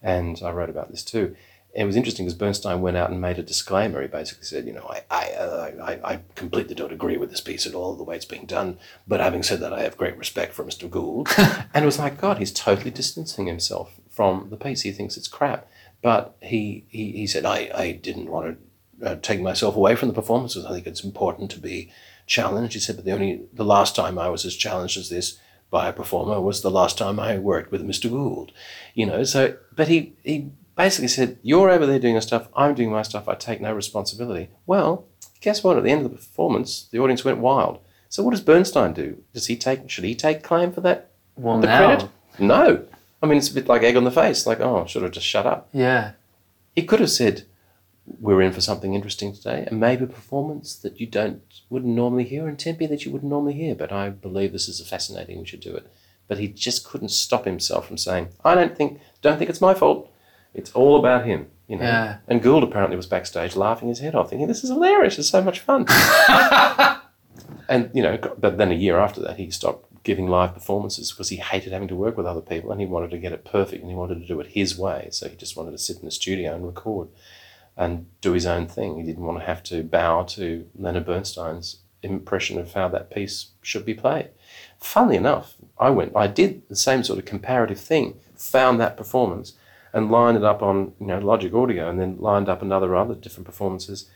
[0.02, 1.36] And I wrote about this too
[1.74, 4.02] it was interesting because Bernstein went out and made a disclaimer.
[4.02, 7.40] He basically said, you know, I, I, uh, I, I completely don't agree with this
[7.40, 8.78] piece at all, the way it's being done.
[9.08, 10.90] But having said that, I have great respect for Mr.
[10.90, 11.28] Gould.
[11.38, 14.82] and it was like, God, he's totally distancing himself from the piece.
[14.82, 15.66] He thinks it's crap.
[16.02, 18.62] But he, he, he said, I, I didn't want to
[19.02, 20.64] uh, take myself away from the performances.
[20.64, 21.90] I think it's important to be
[22.26, 22.74] challenged.
[22.74, 25.38] He said, but the only, the last time I was as challenged as this
[25.70, 28.10] by a performer was the last time I worked with Mr.
[28.10, 28.52] Gould.
[28.94, 32.74] You know, so, but he, he basically said, You're over there doing your stuff, I'm
[32.74, 34.50] doing my stuff, I take no responsibility.
[34.66, 35.06] Well,
[35.40, 35.76] guess what?
[35.76, 37.80] At the end of the performance, the audience went wild.
[38.08, 39.22] So what does Bernstein do?
[39.32, 41.10] Does he take should he take claim for that?
[41.36, 42.10] Well, the now, credit?
[42.38, 42.84] No.
[43.22, 45.26] I mean it's a bit like egg on the face, like, oh, should have just
[45.26, 45.68] shut up.
[45.72, 46.12] yeah,
[46.76, 47.44] He could have said,
[48.20, 52.24] We're in for something interesting today, and maybe a performance that you don't wouldn't normally
[52.24, 55.38] hear, and tempi that you wouldn't normally hear, but I believe this is a fascinating,
[55.38, 55.90] we should do it.
[56.28, 59.74] But he just couldn't stop himself from saying, I don't think don't think it's my
[59.74, 60.08] fault.
[60.54, 61.84] It's all about him, you know.
[61.84, 62.18] Yeah.
[62.28, 65.18] And Gould apparently was backstage laughing his head off, thinking, "This is hilarious!
[65.18, 65.86] It's so much fun."
[67.68, 71.28] and you know, but then a year after that, he stopped giving live performances because
[71.28, 73.82] he hated having to work with other people, and he wanted to get it perfect,
[73.82, 75.08] and he wanted to do it his way.
[75.10, 77.08] So he just wanted to sit in the studio and record,
[77.76, 78.96] and do his own thing.
[78.96, 83.48] He didn't want to have to bow to Leonard Bernstein's impression of how that piece
[83.62, 84.30] should be played.
[84.78, 89.54] Funnily enough, I went, I did the same sort of comparative thing, found that performance
[89.92, 93.14] and lined it up on you know Logic Audio, and then lined up another other
[93.14, 94.08] different performances.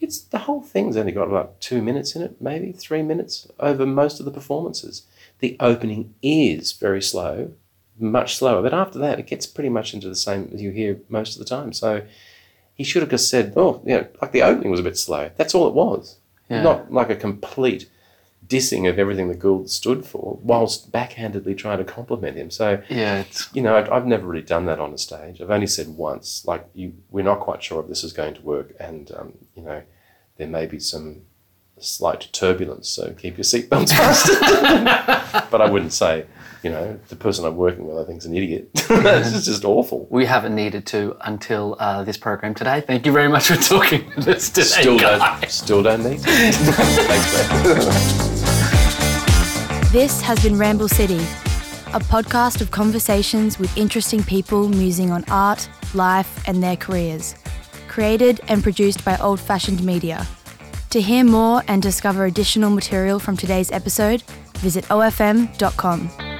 [0.00, 3.86] It's the whole thing's only got about two minutes in it, maybe three minutes over
[3.86, 5.06] most of the performances.
[5.38, 7.52] The opening is very slow,
[7.98, 11.00] much slower, but after that it gets pretty much into the same as you hear
[11.08, 11.72] most of the time.
[11.72, 12.02] So
[12.74, 15.30] he should have just said, "Oh, you know, like the opening was a bit slow."
[15.36, 16.16] That's all it was,
[16.48, 16.62] Yeah.
[16.62, 17.88] not like a complete
[18.46, 22.50] dissing of everything that Gould stood for, whilst backhandedly trying to compliment him.
[22.50, 25.40] So yeah, it's you know, I've never really done that on a stage.
[25.40, 28.42] I've only said once, like, you, we're not quite sure if this is going to
[28.42, 29.82] work, and um, you know,
[30.36, 31.22] there may be some
[31.78, 34.40] slight turbulence, so keep your seatbelts fastened.
[35.50, 36.26] but I wouldn't say,
[36.62, 38.72] you know, the person I'm working with, I think, is an idiot.
[38.74, 40.06] this is just awful.
[40.10, 42.80] we haven't needed to until uh, this program today.
[42.82, 44.66] Thank you very much for talking with us today.
[44.66, 45.40] Still guys.
[45.40, 46.20] don't, still don't need.
[46.20, 46.24] to.
[46.30, 47.32] Thanks,
[47.64, 48.22] mate.
[49.92, 51.18] This has been Ramble City,
[51.92, 57.34] a podcast of conversations with interesting people musing on art, life, and their careers.
[57.88, 60.26] Created and produced by Old Fashioned Media.
[60.90, 64.22] To hear more and discover additional material from today's episode,
[64.58, 66.31] visit ofm.com.